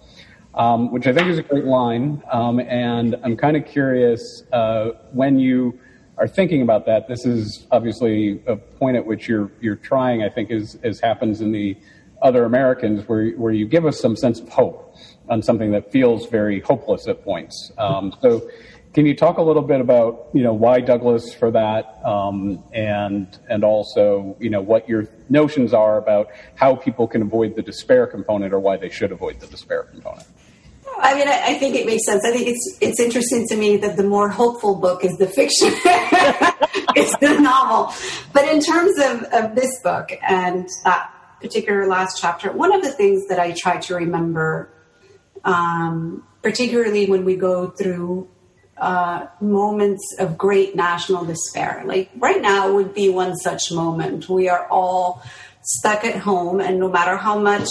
um, 0.55 0.91
which 0.91 1.07
I 1.07 1.13
think 1.13 1.27
is 1.29 1.38
a 1.38 1.43
great 1.43 1.65
line. 1.65 2.21
Um, 2.31 2.59
and 2.59 3.15
I'm 3.23 3.36
kind 3.38 3.57
of 3.57 3.65
curious 3.65 4.43
uh, 4.51 4.89
when 5.12 5.39
you 5.39 5.79
are 6.17 6.28
thinking 6.28 6.62
about 6.62 6.86
that. 6.86 7.08
This 7.08 7.26
is 7.26 7.65
obviously 7.71 8.41
a 8.45 8.56
point 8.56 8.97
at 8.97 9.06
which 9.06 9.28
you're 9.28 9.52
you're 9.62 9.76
trying. 9.76 10.23
I 10.23 10.30
think 10.30 10.52
as 10.52 10.78
as 10.84 10.99
happens 10.99 11.41
in 11.41 11.52
the 11.52 11.76
other 12.21 12.45
Americans, 12.45 13.08
where 13.08 13.32
where 13.32 13.54
you 13.54 13.67
give 13.67 13.86
us 13.86 13.99
some 13.99 14.15
sense 14.15 14.39
of 14.39 14.49
hope 14.49 14.95
on 15.30 15.41
something 15.41 15.71
that 15.71 15.91
feels 15.91 16.28
very 16.28 16.60
hopeless 16.62 17.08
at 17.08 17.23
points. 17.23 17.71
Um, 17.78 18.13
so. 18.21 18.49
Can 18.93 19.08
you 19.08 19.15
talk 19.15 19.39
a 19.39 19.41
little 19.41 19.63
bit 19.63 19.82
about 19.82 20.28
you 20.36 20.43
know 20.43 20.54
why 20.54 20.80
Douglass 20.80 21.34
for 21.34 21.49
that, 21.49 21.99
um, 22.06 22.63
and 22.73 23.26
and 23.49 23.63
also 23.63 24.38
you 24.39 24.52
know 24.52 24.62
what 24.62 24.88
your 24.88 25.08
notions 25.30 25.73
are 25.73 25.97
about 25.97 26.28
how 26.54 26.76
people 26.76 27.08
can 27.08 27.23
avoid 27.23 27.56
the 27.56 27.63
despair 27.63 28.06
component 28.06 28.54
or 28.54 28.60
why 28.60 28.78
they 28.78 28.89
should 28.89 29.12
avoid 29.12 29.39
the 29.39 29.47
despair 29.47 29.82
component? 29.82 30.28
I 30.99 31.15
mean, 31.15 31.27
I, 31.27 31.47
I, 31.47 31.53
think 31.56 31.75
it 31.75 31.86
makes 31.86 32.06
sense. 32.06 32.23
I 32.25 32.32
think 32.32 32.47
it's 32.47 32.77
it's 32.82 32.99
interesting 32.99 33.47
to 33.49 33.56
me 33.56 33.77
that 33.77 33.97
the 33.97 34.03
more 34.03 34.29
hopeful 34.29 34.75
book 34.75 35.03
is 35.03 35.17
the 35.17 35.27
fiction, 35.27 35.69
it's 36.95 37.17
the 37.19 37.39
novel. 37.39 37.93
But 38.34 38.47
in 38.47 38.62
terms 38.62 38.97
of, 38.99 39.23
of 39.34 39.56
this 39.56 39.82
book 39.82 40.12
and 40.27 40.67
that 40.84 41.10
particular 41.41 41.88
last 41.88 42.19
chapter, 42.19 42.51
one 42.51 42.73
of 42.73 42.82
the 42.82 42.91
things 42.91 43.27
that 43.27 43.39
I 43.39 43.51
try 43.51 43.77
to 43.77 43.95
remember, 43.95 44.73
um, 45.43 46.23
particularly 46.41 47.08
when 47.08 47.25
we 47.25 47.36
go 47.36 47.69
through 47.69 48.29
uh, 48.77 49.27
moments 49.39 50.15
of 50.19 50.38
great 50.38 50.75
national 50.75 51.25
despair, 51.25 51.84
like 51.86 52.12
right 52.17 52.41
now 52.41 52.73
would 52.73 52.93
be 52.93 53.10
one 53.10 53.36
such 53.36 53.71
moment. 53.71 54.29
We 54.29 54.49
are 54.49 54.67
all 54.69 55.23
stuck 55.62 56.03
at 56.03 56.17
home, 56.17 56.60
and 56.60 56.79
no 56.79 56.89
matter 56.89 57.17
how 57.17 57.39
much 57.39 57.69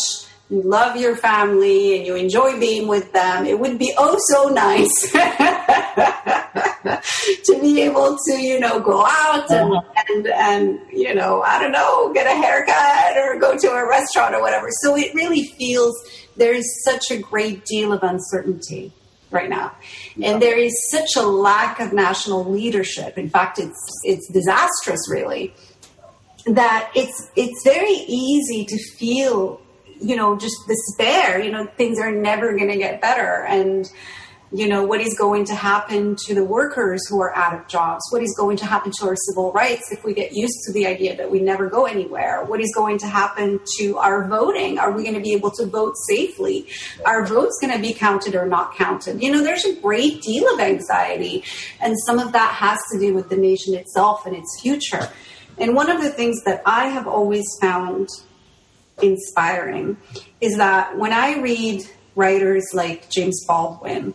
you 0.53 0.63
love 0.63 0.97
your 0.97 1.17
family 1.17 1.97
and 1.97 2.07
you 2.07 2.15
enjoy 2.15 2.61
being 2.61 2.87
with 2.87 3.11
them, 3.13 3.47
it 3.47 3.59
would 3.59 3.79
be 3.79 3.95
oh 3.97 4.19
so 4.29 4.49
nice 4.49 5.11
to 7.45 7.59
be 7.59 7.81
able 7.81 8.19
to, 8.27 8.35
you 8.35 8.61
know, 8.61 8.79
go 8.79 9.03
out 9.07 9.51
and, 9.51 9.73
uh-huh. 9.73 10.05
and, 10.11 10.27
and, 10.27 10.79
you 10.93 11.15
know, 11.15 11.41
I 11.41 11.59
don't 11.59 11.73
know, 11.73 12.13
get 12.13 12.27
a 12.27 12.35
haircut 12.35 13.17
or 13.17 13.39
go 13.41 13.57
to 13.57 13.71
a 13.71 13.89
restaurant 13.89 14.35
or 14.35 14.43
whatever. 14.43 14.69
So 14.83 14.95
it 14.95 15.15
really 15.15 15.45
feels 15.59 15.99
there's 16.37 16.67
such 16.85 17.11
a 17.11 17.17
great 17.17 17.65
deal 17.65 17.91
of 17.91 18.03
uncertainty 18.03 18.93
right 19.31 19.49
now. 19.49 19.75
And 20.23 20.43
there 20.43 20.59
is 20.59 20.75
such 20.91 21.17
a 21.17 21.23
lack 21.23 21.81
of 21.81 21.95
national 21.95 22.45
leadership. 22.45 23.17
In 23.17 23.31
fact, 23.31 23.59
it's, 23.59 24.03
it's 24.05 24.31
disastrous 24.31 25.01
really 25.11 25.55
that 26.45 26.91
it's, 26.95 27.31
it's 27.37 27.65
very 27.65 28.05
easy 28.07 28.67
to 28.67 28.77
feel 28.99 29.63
you 30.03 30.17
know, 30.17 30.37
just 30.37 30.57
despair, 30.67 31.41
you 31.41 31.51
know, 31.51 31.67
things 31.77 31.99
are 31.99 32.11
never 32.11 32.57
going 32.57 32.71
to 32.71 32.77
get 32.77 33.01
better. 33.01 33.45
And, 33.45 33.91
you 34.55 34.69
know, 34.69 34.85
what 34.85 35.01
is 35.01 35.17
going 35.17 35.47
to 35.47 35.55
happen 35.55 36.15
to 36.27 36.35
the 36.35 36.45
workers 36.45 37.01
who 37.09 37.23
are 37.23 37.35
out 37.35 37.55
of 37.59 37.67
jobs? 37.69 38.03
What 38.11 38.23
is 38.23 38.35
going 38.37 38.59
to 38.59 38.67
happen 38.67 38.93
to 38.99 39.07
our 39.07 39.17
civil 39.17 39.51
rights 39.53 39.91
if 39.91 40.05
we 40.05 40.13
get 40.13 40.33
used 40.33 40.59
to 40.67 40.73
the 40.73 40.87
idea 40.87 41.17
that 41.17 41.31
we 41.31 41.41
never 41.41 41.71
go 41.71 41.87
anywhere? 41.87 42.45
What 42.45 42.61
is 42.61 42.71
going 42.75 42.99
to 42.99 43.07
happen 43.07 43.61
to 43.79 43.97
our 43.97 44.29
voting? 44.29 44.79
Are 44.79 44.93
we 44.93 45.05
going 45.05 45.15
to 45.15 45.23
be 45.23 45.33
able 45.33 45.53
to 45.53 45.65
vote 45.65 45.95
safely? 46.07 46.67
Are 47.07 47.25
votes 47.25 47.59
going 47.63 47.73
to 47.73 47.81
be 47.81 47.95
counted 47.95 48.35
or 48.35 48.47
not 48.47 48.75
counted? 48.75 49.23
You 49.23 49.33
know, 49.33 49.43
there's 49.43 49.65
a 49.65 49.75
great 49.81 50.21
deal 50.21 50.53
of 50.53 50.61
anxiety, 50.61 51.45
and 51.81 51.97
some 52.05 52.19
of 52.19 52.33
that 52.33 52.53
has 52.53 52.79
to 52.93 52.99
do 52.99 53.15
with 53.15 53.31
the 53.31 53.37
nation 53.37 53.75
itself 53.75 54.27
and 54.27 54.37
its 54.37 54.61
future. 54.61 55.09
And 55.57 55.75
one 55.75 55.91
of 55.91 56.03
the 56.03 56.11
things 56.11 56.43
that 56.45 56.63
I 56.67 56.89
have 56.89 57.07
always 57.07 57.47
found 57.61 58.09
inspiring 59.01 59.97
is 60.41 60.57
that 60.57 60.99
when 60.99 61.13
I 61.13 61.39
read 61.41 61.85
writers 62.15 62.65
like 62.75 63.09
James 63.11 63.45
Baldwin, 63.47 64.15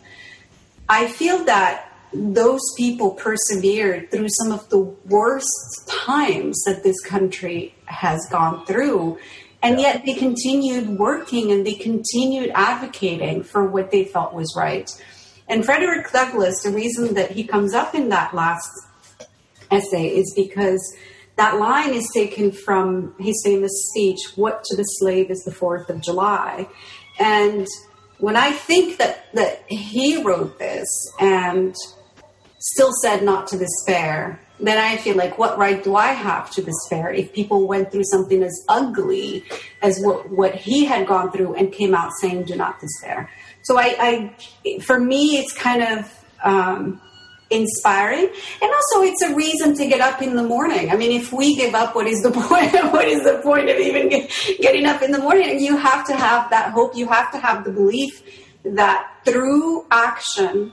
I 0.88 1.08
feel 1.08 1.44
that 1.44 1.92
those 2.12 2.62
people 2.76 3.10
persevered 3.10 4.10
through 4.10 4.28
some 4.30 4.52
of 4.52 4.68
the 4.70 4.78
worst 4.78 5.88
times 6.06 6.62
that 6.64 6.82
this 6.82 6.98
country 7.00 7.74
has 7.84 8.26
gone 8.30 8.64
through. 8.66 9.18
And 9.62 9.80
yet 9.80 10.04
they 10.06 10.14
continued 10.14 10.98
working 10.98 11.50
and 11.50 11.66
they 11.66 11.74
continued 11.74 12.50
advocating 12.54 13.42
for 13.42 13.66
what 13.66 13.90
they 13.90 14.04
felt 14.04 14.32
was 14.32 14.54
right. 14.56 14.90
And 15.48 15.64
Frederick 15.64 16.10
Douglass, 16.12 16.62
the 16.62 16.70
reason 16.70 17.14
that 17.14 17.32
he 17.32 17.44
comes 17.44 17.74
up 17.74 17.94
in 17.94 18.08
that 18.10 18.34
last 18.34 18.70
essay 19.70 20.08
is 20.08 20.32
because 20.36 20.80
that 21.38 21.58
line 21.58 21.94
is 21.94 22.10
taken 22.12 22.50
from 22.50 23.14
his 23.18 23.40
famous 23.44 23.72
speech, 23.88 24.18
What 24.34 24.64
to 24.64 24.76
the 24.76 24.82
Slave 24.82 25.30
is 25.30 25.44
the 25.44 25.52
Fourth 25.52 25.88
of 25.88 26.00
July. 26.00 26.68
And 27.18 27.66
when 28.18 28.36
I 28.36 28.50
think 28.50 28.98
that, 28.98 29.32
that 29.34 29.62
he 29.68 30.22
wrote 30.22 30.58
this 30.58 30.88
and 31.20 31.74
still 32.58 32.92
said 33.02 33.22
not 33.22 33.46
to 33.48 33.58
despair, 33.58 34.40
then 34.58 34.78
I 34.78 34.96
feel 34.96 35.16
like, 35.16 35.38
what 35.38 35.56
right 35.56 35.82
do 35.82 35.94
I 35.94 36.08
have 36.08 36.50
to 36.50 36.62
despair 36.62 37.12
if 37.12 37.32
people 37.32 37.68
went 37.68 37.92
through 37.92 38.04
something 38.04 38.42
as 38.42 38.64
ugly 38.68 39.44
as 39.80 40.00
what, 40.00 40.28
what 40.30 40.56
he 40.56 40.84
had 40.84 41.06
gone 41.06 41.30
through 41.30 41.54
and 41.54 41.72
came 41.72 41.94
out 41.94 42.10
saying, 42.20 42.44
do 42.46 42.56
not 42.56 42.80
despair? 42.80 43.30
So 43.62 43.78
I, 43.78 44.34
I 44.66 44.80
for 44.80 44.98
me, 44.98 45.38
it's 45.38 45.52
kind 45.52 45.82
of, 45.82 46.24
um, 46.42 47.00
inspiring. 47.50 48.28
And 48.62 48.70
also 48.72 49.02
it's 49.02 49.22
a 49.22 49.34
reason 49.34 49.74
to 49.74 49.86
get 49.86 50.00
up 50.00 50.22
in 50.22 50.36
the 50.36 50.42
morning. 50.42 50.90
I 50.90 50.96
mean 50.96 51.12
if 51.12 51.32
we 51.32 51.54
give 51.56 51.74
up 51.74 51.94
what 51.94 52.06
is 52.06 52.22
the 52.22 52.30
point? 52.48 52.72
What 52.92 53.08
is 53.08 53.24
the 53.24 53.40
point 53.42 53.68
of 53.68 53.78
even 53.78 54.08
get, 54.08 54.30
getting 54.60 54.86
up 54.86 55.02
in 55.02 55.12
the 55.12 55.18
morning? 55.18 55.60
You 55.60 55.76
have 55.76 56.06
to 56.06 56.16
have 56.16 56.50
that 56.50 56.72
hope. 56.72 56.96
You 56.96 57.08
have 57.08 57.32
to 57.32 57.38
have 57.38 57.64
the 57.64 57.70
belief 57.70 58.22
that 58.64 59.10
through 59.24 59.86
action 59.90 60.72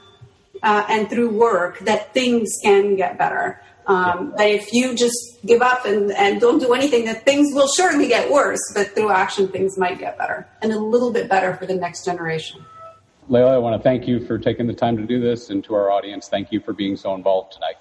uh, 0.64 0.86
and 0.90 1.10
through 1.10 1.30
work 1.30 1.80
that 1.80 2.14
things 2.14 2.50
can 2.64 2.96
get 2.96 3.18
better. 3.18 3.62
Um, 3.88 4.34
but 4.36 4.48
if 4.48 4.74
you 4.74 4.96
just 4.96 5.16
give 5.46 5.62
up 5.62 5.86
and, 5.86 6.12
and 6.12 6.42
don't 6.42 6.58
do 6.58 6.74
anything 6.74 7.06
that 7.06 7.24
things 7.24 7.54
will 7.54 7.68
surely 7.68 8.08
get 8.08 8.32
worse. 8.32 8.62
But 8.74 8.96
through 8.96 9.12
action 9.12 9.48
things 9.48 9.78
might 9.78 10.00
get 10.00 10.18
better. 10.18 10.48
And 10.62 10.72
a 10.72 10.80
little 10.80 11.14
bit 11.14 11.30
better 11.30 11.56
for 11.56 11.66
the 11.66 11.76
next 11.76 12.04
generation 12.04 12.66
Laila, 13.28 13.56
I 13.56 13.58
want 13.58 13.76
to 13.76 13.84
thank 13.84 14.08
you 14.08 14.20
for 14.26 14.38
taking 14.38 14.68
the 14.68 14.74
time 14.74 14.96
to 14.98 15.04
do 15.04 15.20
this, 15.20 15.50
and 15.50 15.64
to 15.64 15.74
our 15.74 15.92
audience, 15.92 16.28
thank 16.28 16.52
you 16.52 16.60
for 16.60 16.74
being 16.74 16.96
so 16.96 17.16
involved 17.16 17.54
tonight. 17.54 17.76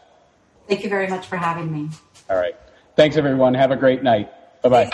Thank 0.68 0.82
you 0.82 0.88
very 0.88 1.06
much 1.06 1.26
for 1.26 1.36
having 1.36 1.70
me. 1.70 1.90
All 2.30 2.36
right. 2.36 2.56
Thanks, 2.96 3.16
everyone. 3.16 3.52
Have 3.52 3.70
a 3.70 3.76
great 3.76 4.02
night. 4.02 4.32
Bye-bye. 4.62 4.90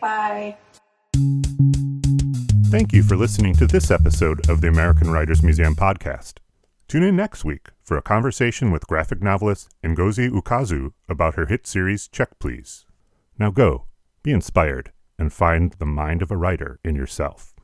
Bye. 0.00 0.56
Thank 2.70 2.92
you 2.92 3.02
for 3.02 3.16
listening 3.16 3.54
to 3.54 3.66
this 3.66 3.90
episode 3.90 4.50
of 4.50 4.60
the 4.60 4.68
American 4.68 5.10
Writers 5.10 5.42
Museum 5.42 5.74
podcast. 5.74 6.34
Tune 6.88 7.02
in 7.02 7.16
next 7.16 7.44
week 7.44 7.68
for 7.82 7.96
a 7.96 8.02
conversation 8.02 8.70
with 8.70 8.86
graphic 8.86 9.22
novelist 9.22 9.74
Ngozi 9.82 10.28
Ukazu 10.30 10.92
about 11.08 11.36
her 11.36 11.46
hit 11.46 11.66
series 11.66 12.06
Check 12.06 12.38
Please. 12.38 12.84
Now 13.38 13.50
go, 13.50 13.86
be 14.22 14.32
inspired, 14.32 14.92
and 15.18 15.32
find 15.32 15.72
the 15.78 15.86
mind 15.86 16.20
of 16.20 16.30
a 16.30 16.36
writer 16.36 16.78
in 16.84 16.94
yourself. 16.94 17.55